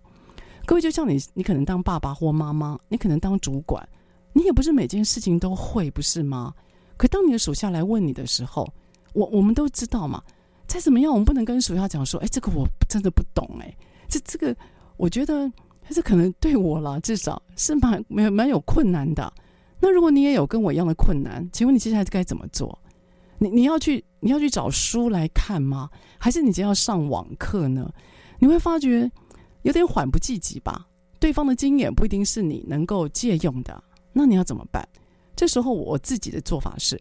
[0.67, 3.89] 各位，就像你，你可能当爸爸或妈妈，你可能当主管，
[4.33, 6.53] 你也不是每件事情都会，不是吗？
[6.97, 8.67] 可当你的属下来问你的时候，
[9.13, 10.23] 我我们都知道嘛，
[10.67, 13.77] 再怎么样，我们不能跟属下讲说，哎，这个我真的不懂，哎，
[14.09, 14.57] 这这个
[14.97, 15.51] 我觉得
[15.91, 19.33] 这可能对我啦，至少是蛮蛮蛮有困难的。
[19.81, 22.79] 那如果你也有跟我一样的困难，请问你接下来该怎么做？
[23.39, 25.91] 你你要去你要去找书来看吗？
[26.19, 27.93] 还是你只要上网课呢？
[28.39, 29.11] 你会发觉
[29.63, 30.87] 有点缓不济急吧？
[31.19, 33.83] 对方的经验不一定是你能够借用的，
[34.13, 34.87] 那你要怎么办？
[35.37, 37.01] 这时候我自己的做法是，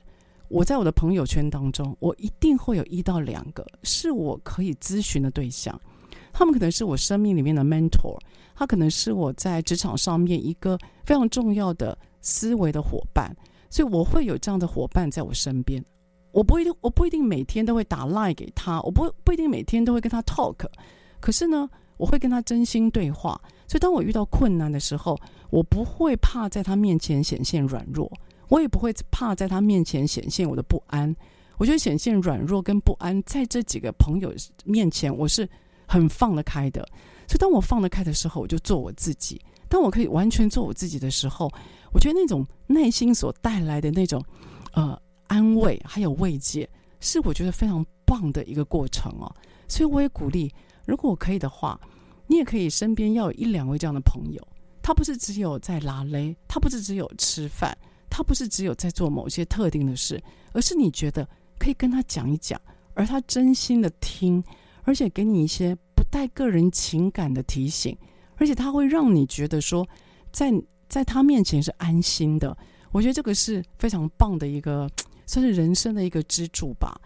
[0.49, 5.79] 我在我的朋友圈当中，我一定会有一到两个是我可以咨询的对象，
[6.33, 8.19] 他们可能是我生命里面的 mentor，
[8.53, 13.33] 他可能是我在职场上面一个非常重要的思维的伙伴，
[13.69, 15.83] 所以我会有这样的伙伴在我身边。
[16.31, 20.67] 我不一定，我不一定每天都会打 line 给他，我不不一定每天都会跟他 talk，
[21.21, 23.41] 可是呢，我会跟他真心对话。
[23.67, 25.17] 所以当我遇到困难的时候，
[25.49, 28.11] 我不会怕在他面前显现软弱。
[28.47, 31.15] 我也不会怕在他面前显现我的不安。
[31.57, 34.31] 我觉得显现软弱跟不安，在这几个朋友
[34.65, 35.49] 面前，我是
[35.87, 36.87] 很放得开的。
[37.27, 39.41] 所以当我放得开的时候，我就做我自己。
[39.67, 41.51] 当我可以完全做我自己的时候，
[41.91, 44.23] 我觉得那种内心所带来的那种
[44.73, 44.95] 呃
[45.25, 49.33] 安慰还有慰藉，是我觉得非常棒的一个过程哦。
[49.67, 50.53] 所以我也鼓励，
[50.85, 51.79] 如果我可以的话，
[52.27, 54.47] 你也可以身边要有一两位这样的朋友。
[54.81, 57.77] 他不是只有在拉勒，他不是只有吃饭。
[58.07, 60.23] 他不是只有在做某些特定的事，
[60.53, 61.27] 而是你觉得
[61.59, 62.57] 可以跟他讲一讲，
[62.93, 64.41] 而他真心的听，
[64.83, 67.97] 而且给你一些不带个人情感的提醒，
[68.37, 69.85] 而且他会让你觉得说，
[70.31, 70.49] 在
[70.87, 72.57] 在他面前是安心的。
[72.93, 74.89] 我觉得这个是非常棒的一个，
[75.27, 76.97] 算是人生的一个支柱吧。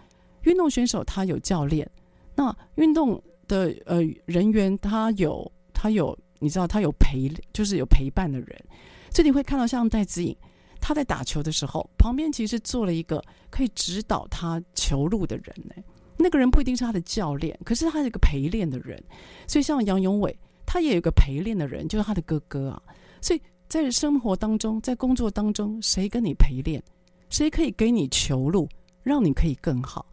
[0.43, 1.89] 运动选手他有教练，
[2.36, 3.20] 那运动
[3.50, 8.64] 的呃人员他有他有，你知道他有陪，就是有陪伴的人，
[9.12, 10.34] 所以你会看到像戴子颖。
[10.82, 15.76] 他在打球的时候，旁边其实坐了一个可以指导他球路的人呢。
[16.18, 19.02] 那个人不一定是他的教练，可是他是一个陪练的人。
[19.45, 20.34] 所以像杨勇伟，
[20.66, 22.82] 他也有个陪练的人，就是他的哥哥啊。
[23.22, 26.82] 所以在生活当中，在工作当中，谁跟你陪练，
[27.30, 28.68] 谁可以给你球路，
[29.04, 30.06] 让你可以更好？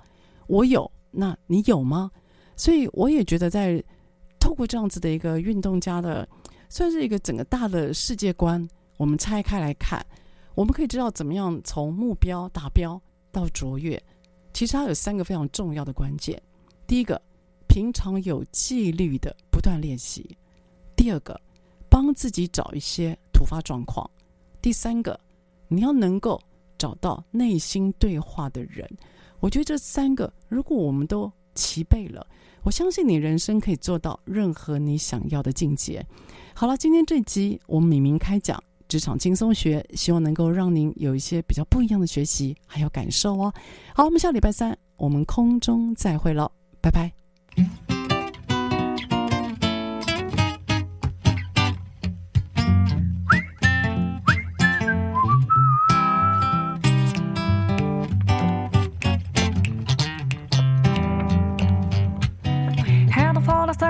[0.49, 2.11] 我有，那你有吗？
[2.57, 3.83] 所以我也觉得，在
[4.41, 6.27] 透过这样子的一个运动家的，
[6.69, 10.05] 算是一个整个大的世界观，我们拆开来看。
[10.55, 12.99] 我们可以知道怎么样从目标达标
[13.31, 14.03] 到卓越，
[14.55, 16.41] 其实它有三个非常重要的关键。
[16.87, 17.21] 第一个，
[17.69, 20.23] 平常有纪律的不断练习；
[20.97, 21.39] 第二个，
[21.91, 24.09] 帮自己找一些突发状况；
[24.63, 25.21] 第三个，
[25.69, 26.41] 你要能够
[26.79, 28.89] 找到内心对话的人。
[29.41, 32.25] 我觉得这三个，如果我们都齐备了，
[32.63, 36.07] 我相信你人生可以做到任何你想要的境界。
[36.55, 38.63] 好了，今天这集我们敏明开讲。
[38.89, 43.53] 职场轻松学，希望能够让您有一些比较不一样的学习还有感受哦。
[43.93, 46.49] 好，我们下礼拜三我们空中再会了，
[46.81, 47.13] 拜拜。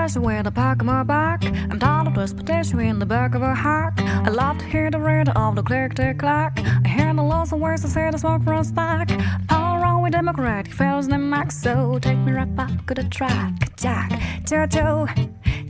[0.07, 1.43] Transportation with the back of my back.
[1.43, 3.93] I'm tired of transportation in the back of a hack.
[3.99, 6.59] I love to hear the rhythm of the click tick clack.
[6.85, 9.11] I hear the lots of words I say the smoke from a stack.
[9.49, 13.75] All around with Democratic fellas in max, so take me right back to the track.
[13.75, 14.11] Jack,
[14.45, 15.07] Jojo,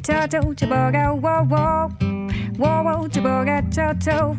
[0.01, 1.89] Jojo, Chiboga, whoa, whoa,
[2.57, 4.37] whoa, whoa, Chiboga, Jojo,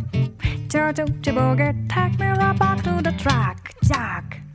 [0.69, 3.75] Jojo, Chiboga, take me right back to the track.
[3.83, 4.48] Jack.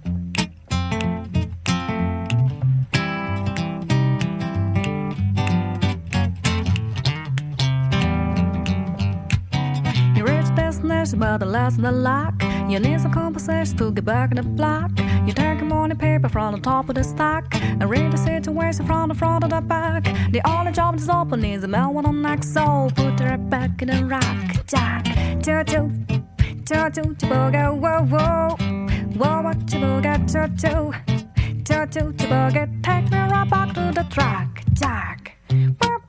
[10.83, 12.33] Destination, but the last of the lock.
[12.69, 14.91] You need some compensation to get back in the block.
[15.25, 18.85] You take a morning paper from the top of the stack and read the situation
[18.85, 20.03] from the front of the back.
[20.31, 23.81] The only job that's open is the mail one on next, so put right back
[23.81, 24.65] in the rack.
[24.67, 25.05] Jack,
[25.45, 25.89] Jojo,
[26.65, 28.55] Jojo, Chiboga, whoa, whoa,
[29.17, 30.93] whoa, Chiboga, Jojo,
[31.63, 34.63] Jojo, Chiboga, take me right back to the track.
[34.73, 35.37] Jack.
[35.49, 36.03] Burp,